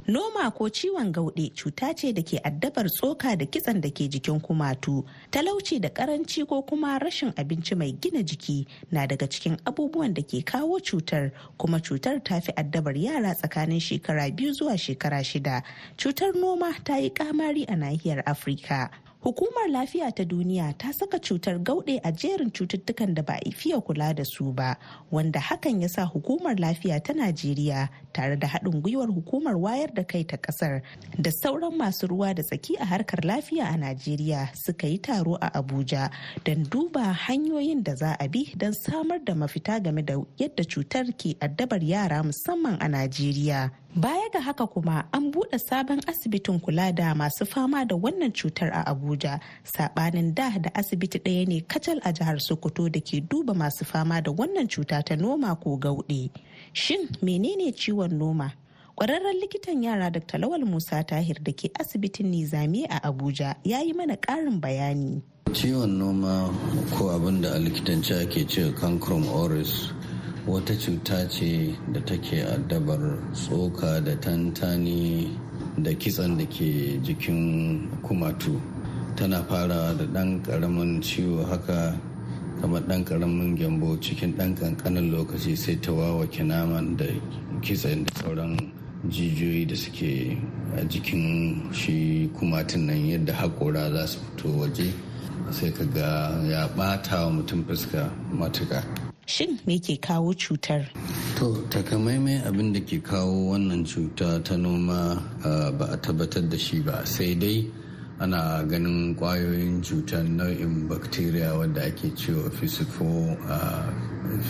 Noma 0.10 0.50
ko 0.52 0.70
ciwon 0.70 1.12
gauɗe 1.14 1.52
cuta 1.54 1.94
ce 1.94 2.12
da 2.12 2.24
ke 2.24 2.42
addabar 2.44 2.90
tsoka 2.90 3.36
da 3.38 3.46
kitsan 3.46 3.80
da 3.80 3.90
ke 3.92 4.10
jikin 4.10 4.42
kumatu. 4.42 5.06
Talauci 5.32 5.80
da 5.80 5.90
karanci 5.90 6.48
ko 6.48 6.64
kuma 6.64 6.98
rashin 6.98 7.32
abinci 7.38 7.76
mai 7.78 7.92
gina 7.92 8.24
jiki 8.24 8.66
na 8.92 9.06
daga 9.06 9.28
cikin 9.30 9.58
abubuwan 9.66 10.14
da 10.16 10.24
ke 10.24 10.42
kawo 10.44 10.80
cutar 10.82 11.32
kuma 11.60 11.80
cutar 11.80 12.24
ta 12.24 12.40
fi 12.40 12.52
addabar 12.58 12.98
yara 12.98 13.36
tsakanin 13.36 13.80
shekara 13.80 14.32
biyu 14.36 14.52
zuwa 14.52 14.74
shekara 14.78 15.22
shida. 15.22 15.62
Cutar 15.96 16.34
noma 16.34 16.74
ta 16.84 16.98
yi 16.98 17.12
kamari 17.12 17.66
a 17.70 17.76
nahiyar 17.76 18.24
Afirka. 18.26 18.90
Hukumar 19.20 19.68
Lafiya 19.68 20.16
ta 20.16 20.24
Duniya 20.24 20.78
ta 20.78 20.92
saka 20.94 21.20
cutar 21.20 21.60
gauɗe 21.60 22.00
a 22.04 22.12
jerin 22.12 22.50
cututtukan 22.56 23.14
da 23.14 23.22
ba 23.22 23.34
a 23.36 23.52
fiye 23.52 23.76
kula 23.84 24.16
da 24.16 24.24
su 24.24 24.54
ba, 24.54 24.78
wanda 25.12 25.40
hakan 25.42 25.82
ya 25.82 25.88
sa 25.90 26.06
Hukumar 26.08 26.56
Lafiya 26.56 27.04
ta 27.04 27.12
Najeriya 27.12 27.90
tare 28.14 28.38
da 28.40 28.48
haɗin 28.48 28.80
gwiwar 28.82 29.08
Hukumar 29.12 29.56
Wayar 29.60 29.94
da 29.94 30.04
Kai 30.04 30.24
ta 30.24 30.38
ƙasar 30.38 30.82
da 31.20 31.32
sauran 31.32 31.76
masu 31.76 32.08
ruwa 32.08 32.34
da 32.34 32.44
tsaki 32.44 32.76
a 32.80 32.86
harkar 32.86 33.20
lafiya 33.28 33.68
a 33.68 33.76
Najeriya 33.78 34.56
suka 34.56 34.88
yi 34.88 34.98
taro 35.00 35.36
a 35.42 35.52
Abuja 35.52 36.10
don 36.46 36.64
duba 36.64 37.12
hanyoyin 37.14 37.84
da 37.84 37.96
za 37.96 38.16
a 38.22 38.28
bi 38.30 38.46
don 38.56 38.72
samar 38.72 39.20
da 39.20 39.34
mafita 39.34 39.84
game 39.84 40.02
da 40.02 40.14
yadda 40.40 40.64
cutar 40.64 41.04
ke 41.18 41.36
addabar 41.44 41.84
yara 41.84 42.24
musamman 42.24 42.78
a 42.80 42.88
Najeriya. 42.88 43.70
Baya 43.96 44.30
ga 44.32 44.40
haka 44.42 44.68
kuma 44.68 45.06
an 45.12 45.32
buɗe 45.32 45.58
sabon 45.60 46.00
asibitin 46.08 46.60
kula 46.62 46.92
da 46.96 47.16
masu 47.16 47.46
fama 47.46 47.86
da 47.86 47.96
wannan 47.96 48.32
cutar 48.32 48.70
a 48.72 48.84
Abuja 48.94 49.40
saɓanin 49.66 50.36
da 50.36 50.50
da 50.62 50.70
asibiti 50.76 51.18
ɗaya 51.20 51.48
ne 51.48 51.62
kacal 51.62 52.00
a 52.04 52.14
jihar 52.14 52.38
Sokoto 52.40 52.88
da 52.92 53.00
ke 53.02 53.20
duba 53.20 53.54
masu 53.56 53.84
fama 53.86 54.22
da 54.22 54.32
wannan 54.32 54.70
cuta 54.70 55.02
ta 55.04 55.16
noma 55.16 55.56
ko 55.56 55.78
gauɗe. 55.78 56.30
Shin 56.72 57.08
menene 57.24 57.74
ciwon 57.74 58.12
noma? 58.14 58.54
Ƙwararren 58.96 59.42
likitan 59.42 59.82
yara 59.84 60.12
Dr. 60.12 60.38
Lawal 60.38 60.66
Musa 60.68 61.04
Tahir 61.04 61.42
da 61.42 61.52
ke 61.52 61.72
asibitin 61.74 62.30
Nizami 62.30 62.86
a 62.86 63.00
Abuja 63.10 63.56
ya 63.64 63.80
yi 63.82 63.94
mana 63.94 64.18
ƙarin 64.18 64.62
bayani. 64.62 65.22
Ciwon 65.52 65.98
noma 65.98 66.54
ko 66.96 67.10
abin 67.10 67.42
da 67.42 67.56
a 67.56 67.60
likitanci 67.60 68.14
ake 68.22 68.48
ce 68.48 68.72
cancrum 68.80 69.26
oris 69.34 69.90
wata 70.50 70.74
cuta 70.76 71.28
ce 71.30 71.76
da 71.94 72.00
take 72.02 72.42
addabar 72.44 73.00
tsoka 73.34 74.02
da 74.02 74.16
tantani 74.16 75.30
da 75.78 75.92
kitsan 75.94 76.38
da 76.38 76.46
ke 76.46 76.98
jikin 77.06 77.88
kumatu. 78.02 78.60
Tana 79.16 79.44
farawa 79.44 79.94
da 79.98 80.06
ɗan 80.06 80.42
ƙaramin 80.42 81.02
ciwo 81.02 81.46
haka 81.46 81.94
kamar 82.62 82.82
ɗan 82.82 83.04
ƙaramin 83.06 83.56
gyambo 83.58 83.96
cikin 84.02 84.34
ɗan 84.38 84.56
ƙanƙanin 84.56 85.12
lokaci 85.12 85.56
sai 85.56 85.76
ta 85.80 85.92
wawake 85.92 86.42
naman 86.44 86.98
da 86.98 87.06
kitsan 87.62 88.04
da 88.06 88.12
sauran 88.24 88.58
jijiyoyi 89.08 89.68
da 89.68 89.76
suke 89.76 90.36
a 90.78 90.82
jikin 90.90 91.62
shi 91.74 92.28
kumatun 92.34 92.86
nan 92.88 92.98
yadda 93.06 93.34
haƙora 93.34 93.92
za 93.94 94.08
su 94.08 94.20
fito 94.20 94.50
waje 94.58 94.92
sai 95.52 95.70
ka 95.72 95.84
ga 95.94 96.42
ya 96.50 96.68
ɓata 96.76 97.26
wa 97.26 97.32
mutum 97.38 97.64
fuska 97.66 98.10
matuƙa. 98.34 98.99
Shin 99.30 99.60
me 99.68 99.78
ke 99.80 100.02
kawo 100.02 100.34
cutar? 100.34 100.90
To 101.38 101.54
takamaimai 101.70 102.42
abin 102.50 102.74
da 102.74 102.80
ke 102.82 102.98
kawo 103.04 103.54
wannan 103.54 103.86
cuta 103.86 104.42
ta 104.44 104.56
noma 104.56 105.22
ba 105.78 105.86
a 105.94 105.98
tabbatar 105.98 106.50
da 106.50 106.58
shi 106.58 106.80
ba 106.82 107.06
sai 107.06 107.36
dai 107.36 107.70
ana 108.20 108.66
ganin 108.68 109.16
ƙwayoyin 109.16 109.82
cutar 109.86 110.26
nau'in 110.28 110.88
bacteria 110.90 111.54
wadda 111.54 111.86
ake 111.86 112.10
cewa 112.18 112.50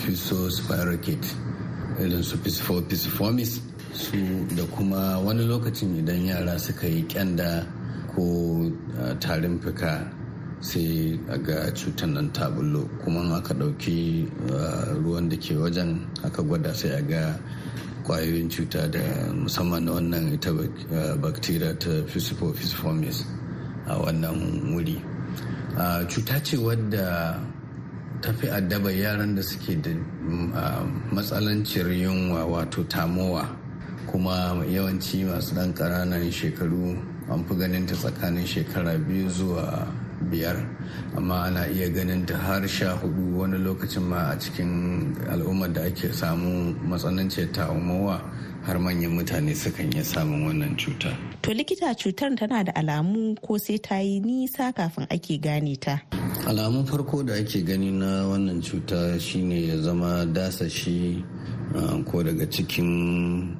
physospirocate 0.00 1.28
irin 2.00 2.22
su 2.22 2.36
pisiformis 2.38 3.60
su 3.92 4.16
da 4.56 4.64
kuma 4.74 5.20
wani 5.20 5.44
lokacin 5.44 5.98
idan 6.00 6.24
yara 6.26 6.58
suka 6.58 6.86
yi 6.88 7.02
kyanda 7.06 7.66
ko 8.16 8.24
tarin 9.20 9.60
fuka 9.60 10.08
sai 10.60 11.16
ga 11.44 11.72
cutar 11.72 12.08
nan 12.12 12.28
ta 12.32 12.50
bullo. 12.50 12.82
Kuma 13.02 13.20
aka 13.36 13.54
ɗauki 13.54 14.28
ruwan 15.02 15.28
da 15.28 15.36
ke 15.36 15.54
wajen 15.56 16.04
aka 16.24 16.42
gwada 16.42 16.72
sai 16.74 16.90
a 16.98 17.02
ga 17.02 17.38
ƙwayoyin 18.04 18.48
cuta 18.50 18.88
da 18.88 19.00
musamman 19.32 19.84
na 19.84 19.92
wannan 19.92 20.32
ita 20.34 20.52
bacteria 21.20 21.74
ta 21.76 21.90
physiformis 22.06 23.24
a 23.86 23.94
wannan 23.96 24.72
wuri. 24.72 25.00
Cuta 26.08 26.40
ce 26.44 26.56
wadda 26.56 27.40
ta 28.20 28.32
fi 28.32 28.46
addaba 28.48 28.90
yaran 28.92 29.34
da 29.34 29.42
suke 29.42 29.80
da 29.80 29.90
matsalancin 31.12 31.88
yunwa 31.88 32.44
wato 32.44 32.84
tamowa. 32.84 33.48
Kuma 34.06 34.60
yawanci 34.66 35.24
masu 35.24 35.54
ɗan 35.54 35.72
ƙananan 35.72 36.30
shekaru 36.32 36.98
an 37.30 37.44
fi 37.46 37.54
ganin 37.54 37.86
ta 37.86 37.94
tsakanin 37.94 38.44
shekara 38.44 38.98
biyu 38.98 39.28
zuwa 39.30 39.86
biyar 40.30 40.56
amma 41.16 41.44
ana 41.50 41.66
iya 41.68 41.88
ganin 41.90 42.26
ta 42.26 42.36
har 42.38 42.66
sha 42.68 42.96
huɗu 42.96 43.36
wani 43.38 43.58
lokacin 43.58 44.02
ma 44.02 44.30
a 44.32 44.38
cikin 44.38 45.12
al'ummar 45.30 45.72
da 45.72 45.82
ake 45.84 46.12
samu 46.12 46.72
matsananciyar 46.88 47.50
ta'ummawa 47.52 48.16
har 48.62 48.76
manyan 48.78 49.12
mutane 49.16 49.54
sukan 49.56 49.88
iya 49.94 50.04
samun 50.04 50.44
wannan 50.52 50.76
cuta. 50.76 51.10
To 51.42 51.50
likita 51.52 51.94
cutar 51.96 52.36
tana 52.36 52.64
da 52.64 52.72
alamu 52.76 53.34
ko 53.40 53.56
sai 53.58 53.78
ta 53.80 53.96
yi 53.98 54.20
nisa 54.20 54.72
kafin 54.72 55.06
ake 55.10 55.40
gane 55.40 55.76
ta? 55.76 56.00
Alamun 56.44 56.84
farko 56.86 57.24
da 57.26 57.34
ake 57.40 57.64
gani 57.64 57.90
na 57.90 58.28
wannan 58.28 58.60
cuta 58.62 59.18
shine 59.18 59.56
ya 59.68 59.76
zama 59.80 60.26
dasashi 60.28 61.24
ko 62.04 62.22
daga 62.22 62.44
cikin 62.46 63.56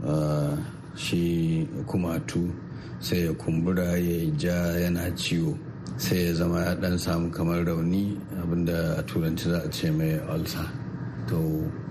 shi 0.97 1.67
kumatu 1.89 2.53
sai 3.01 3.25
ya 3.25 3.33
kumbura 3.33 3.97
ya 3.97 4.19
ja 4.37 4.57
yana 4.85 5.09
ciwo. 5.17 5.70
Sai 6.01 6.25
ya 6.27 6.33
zama 6.33 6.65
ya 6.65 6.73
dan 6.81 6.97
samu 6.97 7.29
kamar 7.29 7.61
rauni 7.69 8.17
abin 8.41 8.65
da 8.65 8.97
a 8.97 9.03
turanci 9.05 9.53
za 9.53 9.61
a 9.61 9.69
ce 9.69 9.91
mai 9.93 10.17
ulcer 10.33 10.65
to 11.29 11.37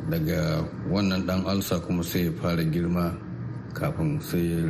daga 0.09 0.65
wannan 0.89 1.21
dan 1.29 1.45
ulcer 1.45 1.77
kuma 1.85 2.01
sai 2.03 2.25
ya 2.25 2.31
fara 2.41 2.63
girma 2.73 3.13
kafin 3.77 4.17
sai 4.19 4.65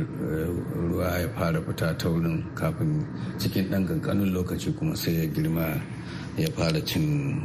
ruwa 0.76 1.08
ya 1.24 1.28
fara 1.32 1.56
fita 1.64 1.88
ta 1.96 2.06
wurin 2.12 2.44
kafin 2.52 3.00
cikin 3.40 3.64
dan 3.72 3.88
kankanin 3.88 4.28
lokaci 4.36 4.76
kuma 4.76 4.92
sai 4.94 5.24
ya 5.24 5.26
girma 5.32 5.72
ya 6.36 6.48
fara 6.52 6.80
cin 6.84 7.40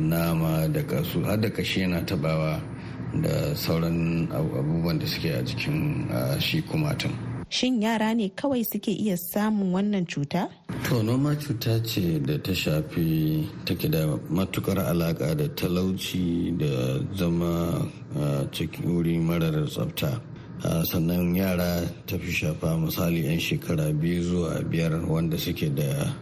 nama 0.00 0.64
da 0.72 0.80
kasu 0.80 1.20
har 1.28 1.36
da 1.36 1.48
kashi 1.52 1.84
yana 1.84 2.00
tabawa 2.08 2.56
da 3.20 3.52
sauran 3.52 4.24
abubuwan 4.32 4.96
da 4.98 5.04
suke 5.06 5.28
a 5.28 5.44
jikin 5.44 6.08
shi 6.40 6.62
kumatun. 6.64 7.27
Shin 7.50 7.80
yara 7.82 8.14
ne 8.14 8.28
kawai 8.30 8.64
suke 8.64 8.88
iya 8.92 9.16
samun 9.16 9.72
wannan 9.72 10.06
cuta? 10.06 10.48
To 10.88 11.02
noma 11.02 11.34
cuta 11.36 11.80
ce 11.84 12.18
da 12.20 12.36
ta 12.38 12.52
shafi 12.52 13.46
take 13.64 13.88
da 13.90 14.06
matuƙar 14.30 14.78
alaka 14.90 15.34
da 15.34 15.48
talauci 15.48 16.56
da 16.58 17.00
zama 17.16 17.86
cikin 18.52 18.84
wuri 18.84 19.18
marar 19.18 19.66
tsafta. 19.66 20.20
sannan 20.84 21.34
yara 21.36 21.86
ta 22.06 22.16
fi 22.18 22.30
shafa 22.32 22.76
misali 22.76 23.24
'yan 23.24 23.38
shekara 23.38 23.92
biyu 23.92 24.22
zuwa 24.22 24.62
biyar 24.68 25.06
wanda 25.08 25.38
suke 25.38 25.68
da 25.74 26.12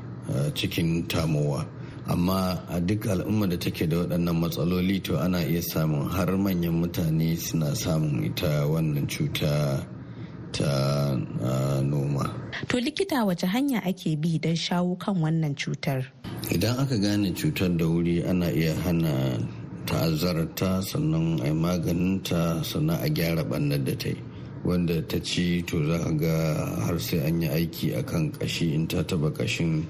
cikin 0.54 1.06
tamowa. 1.08 1.66
amma 2.08 2.62
a 2.70 2.80
duk 2.80 3.02
al'umma 3.06 3.48
da 3.50 3.56
take 3.56 3.86
da 3.88 3.96
waɗannan 3.96 4.36
matsaloli 4.38 5.02
to 5.02 5.18
ana 5.18 5.42
iya 5.42 5.60
samun 5.62 6.06
har 6.08 6.28
manyan 6.38 6.78
mutane 6.80 7.34
suna 7.36 7.74
samun 7.74 8.22
ita 8.24 8.62
wannan 8.70 9.08
cuta 9.10 9.82
ta 10.52 11.16
uh, 11.42 11.80
noma. 11.82 12.24
To 12.68 12.76
likita 12.78 13.26
wace 13.26 13.46
hanya 13.46 13.82
ake 13.86 14.16
bi 14.20 14.38
don 14.38 14.54
shawo 14.54 14.98
kan 14.98 15.14
wannan 15.16 15.54
cutar? 15.54 16.04
Idan 16.50 16.78
aka 16.78 16.96
gane 16.98 17.32
cutar 17.34 17.70
da 17.76 17.84
wuri 17.86 18.22
ana 18.28 18.50
iya 18.50 18.74
hana 18.82 19.38
ta'azzarta 19.86 20.82
sannan 20.82 21.40
a 21.42 21.50
maganinta 21.54 22.62
sannan 22.64 22.98
a 23.02 23.08
gyara 23.08 23.44
ɓannar 23.44 23.84
da 23.84 23.94
ta 23.96 24.08
yi. 24.08 24.16
Wanda 24.64 25.00
ta 25.02 25.18
ci 25.22 25.62
to 25.62 25.78
za 25.86 25.98
a 26.08 26.12
ga 26.12 26.36
har 26.86 26.98
sai 26.98 27.18
an 27.26 27.40
yi 27.42 27.48
aiki 27.48 27.94
akan 27.96 28.32
kashi 28.38 28.74
in 28.74 28.86
ta 28.88 29.02
taba 29.02 29.30
kashin 29.30 29.86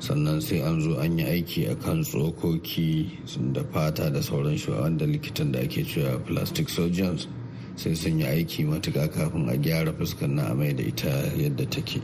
sannan 0.00 0.38
sai 0.40 0.60
an 0.62 0.80
zo 0.80 0.94
an 1.02 1.18
yi 1.18 1.24
aiki 1.26 1.66
akan 1.74 2.02
tsokoki 2.06 3.10
da 3.52 3.62
fata 3.72 4.10
da 4.10 4.20
sauran 4.22 4.54
shi 4.58 4.70
wanda 4.70 5.06
likitan 5.06 5.50
da 5.52 5.58
ake 5.60 5.82
cewa 5.82 6.18
plastic 6.26 6.68
surgeons 6.68 7.26
sai 7.78 7.94
sun 7.94 8.18
yi 8.18 8.26
aiki 8.26 8.64
matuka 8.66 9.06
kafin 9.08 9.48
a 9.48 9.56
gyara 9.56 9.92
fuskar 9.94 10.28
na 10.28 10.52
mai 10.54 10.72
da 10.74 10.82
ita 10.82 11.08
yadda 11.38 11.64
take. 11.70 12.02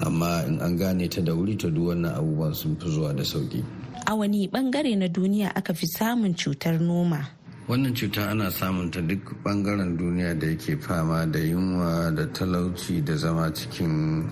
Amma 0.00 0.44
in 0.48 0.58
an 0.60 0.76
gane 0.76 1.06
ta 1.08 1.20
da 1.20 1.32
wuri 1.36 1.54
ta 1.60 1.68
duk 1.68 1.84
wannan 1.92 2.16
abubuwan 2.16 2.54
sun 2.56 2.74
fi 2.80 2.88
zuwa 2.88 3.12
da 3.14 3.22
sauƙi 3.22 3.62
a 4.06 4.14
wani 4.14 4.48
ɓangare 4.48 4.96
na 4.98 5.08
duniya 5.08 5.52
aka 5.54 5.74
fi 5.74 5.86
samun 5.86 6.34
cutar 6.34 6.80
noma? 6.80 7.28
Wannan 7.68 7.94
cuta 7.94 8.30
ana 8.30 8.50
samun 8.50 8.90
ta 8.90 9.00
duk 9.00 9.36
ɓangaren 9.44 9.96
duniya 9.96 10.38
da 10.38 10.46
yake 10.46 10.76
fama 10.82 11.26
da 11.26 11.38
yunwa 11.38 12.10
da 12.14 12.26
talauci 12.32 13.04
da 13.04 13.14
zama 13.16 13.52
cikin 13.54 14.26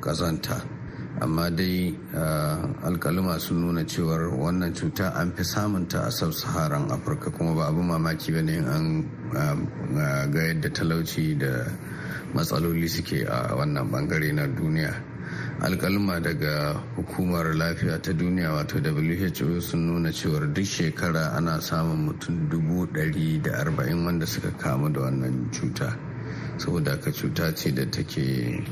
kazanta 0.00 0.79
amma 1.18 1.50
dai 1.50 1.90
alkaluma 2.86 3.38
sun 3.40 3.60
nuna 3.66 3.82
cewar 3.84 4.30
wannan 4.30 4.72
cuta 4.74 5.12
an 5.16 5.32
fi 5.34 5.42
samunta 5.42 6.06
a 6.06 6.10
sub-saharan 6.10 6.86
afirka 6.90 7.30
kuma 7.34 7.54
ba 7.54 7.66
abu 7.68 7.82
mamaki 7.82 8.30
ba 8.32 8.42
ne 8.42 8.56
an 8.58 9.04
ga 10.30 10.40
yadda 10.46 10.70
talauci 10.70 11.36
da 11.36 11.66
matsaloli 12.34 12.88
suke 12.88 13.26
a 13.26 13.54
wannan 13.56 13.90
ɓangare 13.90 14.32
na 14.32 14.46
duniya. 14.46 14.94
Alkalma 15.60 16.20
daga 16.20 16.72
hukumar 16.96 17.52
lafiya 17.54 18.00
ta 18.00 18.12
duniya 18.12 18.52
wato 18.52 18.78
who 18.80 19.60
sun 19.60 19.86
nuna 19.86 20.08
cewar 20.10 20.46
duk 20.54 20.64
shekara 20.64 21.34
ana 21.36 21.60
samun 21.60 22.06
mutum 22.08 22.48
dubu 22.48 22.86
ɗari 22.86 23.42
da 23.42 23.58
arba'in 23.60 24.04
wanda 24.04 24.26
suka 24.26 24.50
kamu 24.56 24.92
da 24.92 25.00
wannan 25.00 25.50
cuta. 25.52 25.96
Saboda 26.56 26.96
ka 27.02 27.10
cuta 27.10 27.52
ce 27.54 27.70
da 27.72 27.84
take 27.90 28.64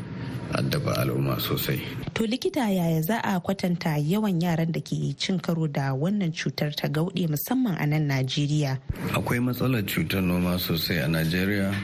addaba 0.55 0.97
al'umma 0.99 1.39
sosai. 1.41 1.81
To 2.15 2.25
likita 2.27 2.71
yaya 2.71 3.03
za 3.03 3.21
a 3.23 3.41
kwatanta 3.41 3.97
yawan 3.99 4.41
yaran 4.41 4.73
da 4.73 4.81
ke 4.81 5.15
cin 5.19 5.39
karo 5.41 5.67
da 5.67 5.93
wannan 5.95 6.33
cutar 6.33 6.75
ta 6.75 6.89
gauɗe 6.89 7.29
musamman 7.29 7.77
a 7.79 7.87
nan 7.87 8.09
Najeriya? 8.09 8.79
Akwai 9.13 9.41
matsalar 9.41 9.83
cutar 9.85 10.23
noma 10.23 10.59
sosai 10.59 11.05
a 11.05 11.09
Najeriya. 11.09 11.75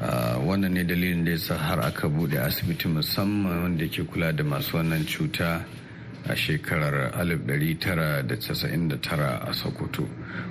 Uh, 0.00 0.38
wannan 0.46 0.72
ne 0.78 0.84
dalilin 0.84 1.24
da 1.24 1.30
yasa 1.32 1.56
har 1.58 1.80
aka 1.80 2.08
buɗe 2.08 2.38
asibiti 2.38 2.86
musamman 2.88 3.62
wanda 3.62 3.88
ke 3.88 4.04
kula 4.06 4.32
da 4.32 4.44
masu 4.44 4.76
wannan 4.78 5.04
cuta 5.04 5.64
a 6.28 6.34
shekarar 6.36 7.10
1999 7.18 9.42
a 9.42 9.52
sokoto 9.52 10.06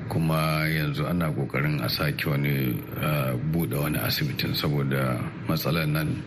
kuma 0.10 0.68
yanzu 0.68 1.08
ana 1.08 1.32
ƙoƙarin 1.32 1.80
a 1.84 1.88
sake 1.90 2.26
wani 2.28 2.76
uh, 3.00 3.38
buɗe 3.52 3.80
wani 3.80 3.98
asibitin 4.04 4.52
saboda 4.54 5.16
matsalar 5.48 5.88
nan 5.88 6.22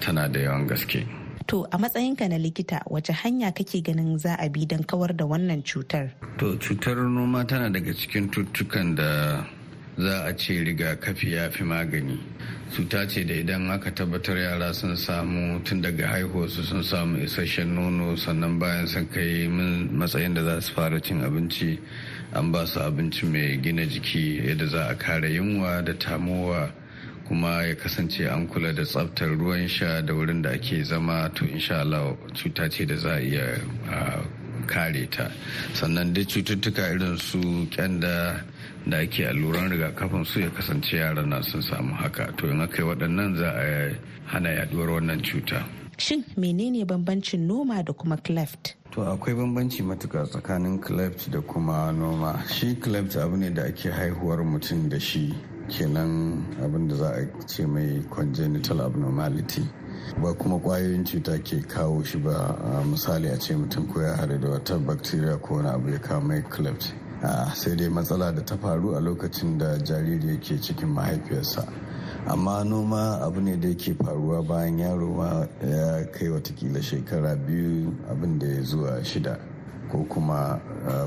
tana 0.00 0.28
da 0.28 0.40
yawan 0.40 0.66
gaske 0.68 1.06
To 1.46 1.62
a 1.70 1.78
matsayinka 1.78 2.26
na 2.28 2.38
likita 2.42 2.82
wace 2.90 3.12
hanya 3.22 3.54
kake 3.54 3.78
ganin 3.84 4.18
za 4.18 4.34
a 4.34 4.48
bi 4.50 4.64
don 4.66 4.82
kawar 4.82 5.14
da 5.16 5.24
wannan 5.24 5.62
cutar? 5.62 6.10
To 6.38 6.58
cutar 6.58 6.96
noma 6.98 7.44
tana 7.44 7.70
daga 7.70 7.94
cikin 7.94 8.26
tuttukan 8.34 8.96
da 8.96 9.46
za 9.96 10.26
a 10.26 10.32
ce 10.34 10.64
rigakafi 10.64 11.32
ya 11.32 11.48
fi 11.50 11.62
magani 11.62 12.18
cuta 12.74 13.06
ce 13.06 13.24
da 13.24 13.34
idan 13.34 13.70
aka 13.70 13.90
tabbatar 13.90 14.36
yara 14.36 14.74
sun 14.74 14.96
samu 14.96 15.62
tun 15.64 15.80
daga 15.80 16.06
haihuwarsu 16.06 16.62
sun 16.64 16.82
samu 16.82 17.18
isasshen 17.22 17.72
nono 17.74 18.16
sannan 18.16 18.58
bayan 18.58 18.86
sun 18.86 19.06
kai 19.08 19.46
matsayin 19.48 20.34
da 20.34 20.42
za 20.42 20.60
su 20.60 20.72
fara 20.74 21.00
cin 21.00 21.22
abinci 21.22 21.78
an 22.34 22.50
ba 22.52 22.66
su 22.66 22.80
abinci 22.80 23.24
mai 23.24 23.56
gina 23.62 23.86
jiki 23.86 24.42
yadda 24.48 24.66
za 24.66 24.88
a 24.90 24.94
kare 24.96 25.30
yunwa 25.32 25.82
da 25.84 25.92
tamowa 25.94 26.70
kuma 27.28 27.62
ya 27.66 27.74
kasance 27.74 28.28
an 28.30 28.46
kula 28.46 28.72
da 28.74 28.82
tsaftar 28.84 29.36
ruwan 29.38 29.68
sha 29.68 30.00
da 30.02 30.14
wurin 30.14 30.42
da 30.42 30.50
ake 30.50 30.82
zama 30.84 31.28
to 31.34 31.44
insha 31.44 31.80
Allah 31.80 32.16
cuta 32.34 32.68
ce 32.70 32.84
da 32.86 32.96
za 32.96 33.14
a 33.16 33.20
iya 33.20 33.58
kare 34.66 35.06
ta. 35.10 35.30
Sannan 35.74 36.12
dai 36.14 36.24
cututtuka 36.24 36.86
irin 36.94 37.16
su 37.18 37.66
kyanda 37.70 38.42
da 38.86 38.98
ake 38.98 39.26
alluran 39.26 39.70
rigakafin 39.70 40.24
su 40.26 40.40
ya 40.40 40.50
kasance 40.50 40.96
yaran 40.96 41.28
na 41.28 41.40
sun 41.42 41.62
samu 41.62 41.94
haka. 41.94 42.32
To 42.36 42.48
in 42.48 42.60
aka 42.60 42.82
yi 42.82 42.88
waɗannan 42.88 43.36
za 43.36 43.50
a 43.50 43.96
hana 44.26 44.48
yaduwar 44.50 44.88
wannan 45.00 45.22
cuta. 45.22 45.64
Shin 45.98 46.24
menene 46.36 46.84
bambancin 46.86 47.46
noma 47.46 47.82
da 47.82 47.92
kuma 47.92 48.16
cleft? 48.18 48.74
To 48.92 49.00
akwai 49.00 49.34
bambanci 49.34 49.82
matuka 49.82 50.26
tsakanin 50.28 50.80
cleft 50.80 51.30
da 51.30 51.40
kuma 51.40 51.90
noma. 51.92 52.44
Shi 52.48 52.74
cleft 52.76 53.16
abu 53.16 53.36
ne 53.36 53.50
da 53.50 53.62
ake 53.64 53.90
haihuwar 53.90 54.44
mutum 54.44 54.88
da 54.88 54.98
shi. 54.98 55.34
Kenan 55.68 56.44
abin 56.62 56.88
da 56.88 56.94
za 56.96 57.08
a 57.14 57.26
ce 57.46 57.66
mai 57.66 58.02
congenital 58.10 58.80
abnormality. 58.80 59.62
Ba 60.22 60.32
kuma 60.34 60.58
ƙwayoyin 60.58 61.04
cuta 61.04 61.38
ke 61.42 61.60
kawo 61.68 62.02
shi 62.04 62.18
ba. 62.18 62.54
Misali 62.84 63.28
a 63.32 63.36
ce 63.38 63.54
mutum 63.54 63.86
ko 63.92 64.00
ya 64.00 64.16
haɗu 64.16 64.40
da 64.40 64.48
wata 64.48 64.78
bacteria 64.78 65.36
ko 65.38 65.54
wani 65.56 65.68
abu 65.68 65.90
ya 65.90 65.98
kawo 65.98 66.20
mai 66.22 66.42
cleft. 66.42 66.94
Sai 67.54 67.74
dai 67.74 67.88
matsala 67.88 68.32
da 68.34 68.42
ta 68.42 68.56
faru 68.56 68.94
a 68.94 69.00
lokacin 69.00 69.58
da 69.58 69.76
jariri 69.78 70.28
yake 70.38 70.60
cikin 70.60 70.88
mahaifiyarsa. 70.94 71.66
Amma 72.28 72.64
noma 72.64 73.20
abu 73.22 73.40
ne 73.40 73.56
da 73.56 73.68
yake 73.68 73.94
faruwa 73.94 74.46
bayan 74.46 74.78
yaro 74.78 75.08
ma 75.16 75.46
ya 75.62 76.04
kai 76.12 76.28
wataƙila 76.28 76.82
shekara 76.82 77.36
biyu 77.36 77.92
abin 78.10 78.38
da 78.38 78.46
ya 78.46 78.62
zuwa 78.62 79.02
shida. 79.04 79.38
Ko 79.90 80.04
kuma 80.08 80.60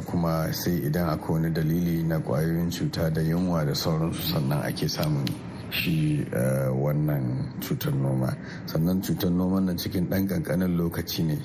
kuma 0.05 0.51
sai 0.53 0.77
idan 0.87 1.09
akwai 1.09 1.33
wani 1.33 1.49
dalili 1.49 2.03
na 2.03 2.19
ƙwayoyin 2.19 2.71
cuta 2.71 3.09
da 3.09 3.21
yunwa 3.21 3.65
da 3.65 3.73
sauransu 3.75 4.21
sannan 4.21 4.61
ake 4.63 4.87
samun 4.89 5.25
shi 5.71 6.25
wannan 6.73 7.53
cutar 7.61 7.93
noma. 7.93 8.35
Sannan 8.65 9.01
cutar 9.01 9.31
noma 9.31 9.59
na 9.61 9.73
cikin 9.73 10.07
ɗan 10.09 10.27
ƙanƙanin 10.27 10.77
lokaci 10.77 11.23
ne 11.25 11.37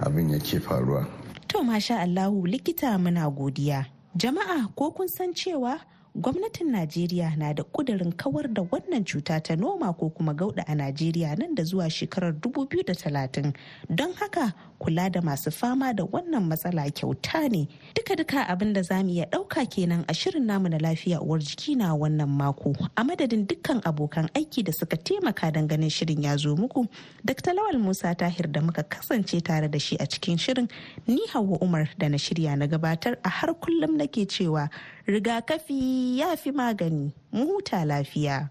abin 0.00 0.30
yake 0.30 0.60
faruwa. 0.60 1.06
To 1.48 1.62
masha 1.64 2.00
allahu 2.00 2.46
likita 2.46 2.98
muna 2.98 3.30
godiya. 3.30 3.86
Jama'a 4.16 4.68
ko 4.74 4.90
kun 4.90 5.08
san 5.08 5.32
cewa 5.34 5.78
gwamnatin 6.16 6.70
najeriya 6.70 7.36
na 7.36 7.52
da 7.52 7.62
kudirin 7.62 8.12
kawar 8.16 8.48
da 8.52 8.62
wannan 8.62 9.04
cuta 9.04 9.40
ta 9.40 9.54
noma 9.56 9.92
ko 9.92 10.10
kuma 10.10 10.34
gauda 10.34 10.64
a 10.66 10.74
najeriya 10.74 11.38
nan 11.38 11.54
da 11.54 11.62
zuwa 11.62 11.90
shekarar 11.90 12.32
2030 12.32 13.52
don 13.90 14.12
haka 14.14 14.52
kula 14.78 15.10
da 15.10 15.20
masu 15.20 15.50
fama 15.52 15.92
da 15.94 16.04
wannan 16.04 16.46
matsala 16.48 16.90
kyauta 16.90 17.48
ne. 17.50 17.68
Duka-duka 17.94 18.46
abin 18.48 18.72
da 18.72 18.82
za 18.82 19.02
mu 19.02 19.10
iya 19.10 19.26
ɗauka 19.26 19.66
kenan 19.68 20.04
a 20.08 20.14
shirin 20.14 20.46
namu 20.46 20.68
na 20.68 20.78
lafiya 20.78 21.20
uwar 21.20 21.40
jiki 21.40 21.74
na 21.76 21.94
wannan 21.94 22.28
mako. 22.28 22.72
A 22.96 23.04
madadin 23.04 23.46
dukkan 23.46 23.82
abokan 23.82 24.28
aiki 24.34 24.62
da 24.64 24.72
suka 24.72 24.96
taimaka 24.96 25.50
don 25.52 25.66
ganin 25.68 25.90
shirin 25.90 26.22
ya 26.22 26.36
zo 26.36 26.56
muku 26.56 26.86
dr 27.24 27.52
lawal 27.54 27.78
musa 27.78 28.14
tahir 28.14 28.46
da 28.52 28.60
muka 28.60 28.82
kasance 28.82 29.40
tare 29.42 29.68
da 29.68 29.78
shi 29.78 29.96
a 30.00 30.06
cikin 30.06 30.38
shirin 30.38 30.68
ni 31.06 31.26
hawa 31.32 31.58
umar 31.60 31.88
da 31.98 32.08
na 32.08 32.16
shirya 32.16 32.56
na 32.56 32.66
gabatar 32.66 33.16
a 33.24 33.28
har 33.28 33.54
kullum 33.54 33.96
nake 33.96 34.26
cewa 34.26 34.68
rigakafi 35.08 36.18
ya 36.18 36.36
fi 36.36 36.52
magani 36.52 37.12
mu 37.32 37.46
huta 37.46 37.84
lafiya. 37.84 38.48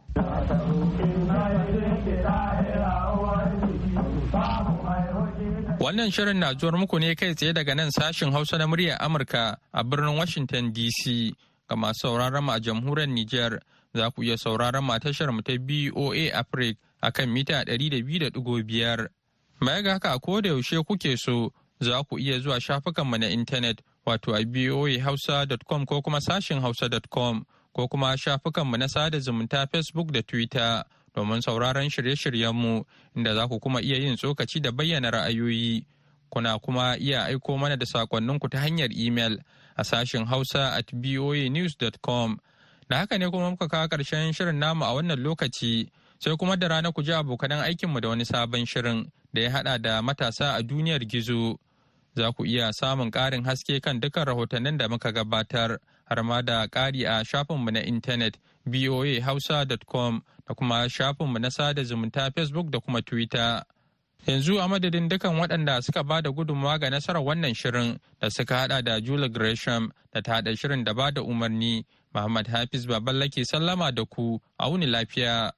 Wannan 5.80 6.12
shirin 6.12 6.38
na 6.40 6.54
zuwar 6.54 6.78
muku 6.78 7.00
ne 7.00 7.16
kai 7.16 7.34
tsaye 7.36 7.54
daga 7.54 7.76
nan 7.76 7.92
sashin 7.92 8.32
Hausa 8.32 8.58
na 8.58 8.66
muryar 8.68 8.98
Amurka 9.00 9.58
a 9.74 9.84
birnin 9.84 10.18
Washington 10.18 10.74
DC. 10.74 11.32
Ga 11.70 11.76
masu 11.76 12.02
sauraron 12.10 12.44
mu 12.44 12.52
a 12.52 12.60
jamhuriyar 12.60 13.08
Nijar 13.10 13.60
za 13.94 14.10
ku 14.10 14.24
iya 14.24 14.38
sauraron 14.38 14.84
mu 14.84 14.94
a 14.94 15.00
tashar 15.00 15.30
mu 15.32 15.42
ta 15.42 15.54
BOA 15.62 16.34
Africa 16.34 16.80
a 17.02 17.12
kan 17.12 17.30
mita 17.30 17.62
200.5. 17.70 19.08
Baya 19.62 19.82
ga 19.84 19.94
haka 19.94 20.20
ko 20.20 20.42
da 20.42 20.50
yaushe 20.50 20.82
kuke 20.84 21.18
so 21.18 21.54
za 21.80 22.02
ku 22.04 22.18
iya 22.20 22.40
zuwa 22.40 22.58
shafukanmu 22.62 23.18
na 23.18 23.30
intanet 23.30 23.82
wato 24.08 24.32
a 24.36 24.44
boahausa.com 24.46 25.86
ko 25.86 26.02
kuma 26.02 26.22
sashin 26.22 26.62
hausa.com 26.62 27.44
ko 27.76 27.88
kuma 27.88 28.18
shafukanmu 28.18 28.78
na 28.78 28.88
sada 28.88 29.20
zumunta 29.20 29.68
Facebook 29.68 30.12
da 30.12 30.22
Twitter 30.22 30.84
domin 31.16 31.42
sauraron 31.42 31.90
shirye-shiryenmu 31.90 32.86
inda 33.16 33.36
za 33.36 33.48
ku 33.48 33.60
kuma 33.60 33.82
iya 33.82 33.98
yin 33.98 34.16
tsokaci 34.16 34.60
da 34.60 34.72
bayyana 34.72 35.12
ra'ayoyi. 35.12 35.86
Kuna 36.30 36.60
kuma 36.60 36.98
iya 36.98 37.26
aiko 37.26 37.58
mana 37.58 37.76
da 37.78 37.86
sakonninku 37.86 38.50
ta 38.50 38.60
hanyar 38.60 38.90
email 38.96 39.38
a 39.76 39.84
sashin 39.84 40.26
hausa 40.26 40.72
at 40.74 40.88
boanews.com. 40.94 42.38
Da 42.90 42.98
haka 42.98 43.18
ne 43.18 43.30
kuma 43.30 43.50
muka 43.52 43.68
kawo 43.68 43.88
ƙarshen 43.88 44.34
shirin 44.34 44.56
namu 44.60 44.86
a 44.86 44.94
wannan 44.96 45.20
lokaci 45.20 45.90
sai 46.20 46.36
kuma 46.38 46.56
da 46.58 46.68
rana 46.68 46.92
ku 46.92 47.04
ji 47.04 47.12
abokanan 47.12 47.60
aikinmu 47.64 48.00
da 48.02 48.10
wani 48.10 48.24
sabon 48.26 48.66
shirin 48.66 49.12
da 49.34 49.42
ya 49.42 49.50
haɗa 49.52 49.82
da 49.82 50.02
matasa 50.02 50.56
a 50.56 50.64
duniyar 50.64 51.04
gizo. 51.04 51.60
Za 52.18 52.32
ku 52.32 52.44
iya 52.46 52.74
samun 52.74 53.12
ƙarin 53.12 53.46
haske 53.46 53.80
kan 53.82 54.00
dukkan 54.02 54.26
rahotannin 54.26 54.78
da 54.78 54.88
muka 54.90 55.12
gabatar 55.12 55.78
har 56.06 56.24
ma 56.24 56.42
da 56.42 56.68
ƙari 56.68 57.06
a 57.06 57.24
shafinmu 57.24 57.72
na 57.72 57.80
intanet 57.80 58.36
voahausa.com 58.66 60.22
da 60.48 60.54
kuma 60.54 60.90
shafinmu 60.90 61.40
na 61.40 61.50
sada 61.50 61.84
zumunta 61.84 62.32
facebook 62.34 62.72
da 62.72 62.80
kuma 62.80 63.02
twitter. 63.02 63.64
Yanzu 64.26 64.60
a 64.60 64.68
madadin 64.68 65.08
dukan 65.10 65.38
waɗanda 65.40 65.82
suka 65.84 66.04
ba 66.04 66.22
da 66.22 66.30
gudunmawa 66.32 66.80
ga 66.80 66.90
nasarar 66.90 67.22
wannan 67.24 67.54
shirin 67.56 68.00
da 68.20 68.30
suka 68.30 68.56
hada 68.58 68.82
da 68.82 69.00
Julie 69.00 69.30
Gresham 69.30 69.92
da 70.14 70.22
ta 70.22 70.34
haɗa 70.42 70.58
shirin 70.58 70.84
da 70.84 70.94
ba 70.94 71.12
da 71.12 71.22
umarni, 71.22 71.86
Muhammad 72.14 72.48
Hafiz 72.48 72.86
Baballake 72.86 73.46
sallama 73.46 73.94
da 73.96 74.04
ku, 74.06 74.40
a 74.60 74.68
wuni 74.70 74.86
lafiya. 74.86 75.52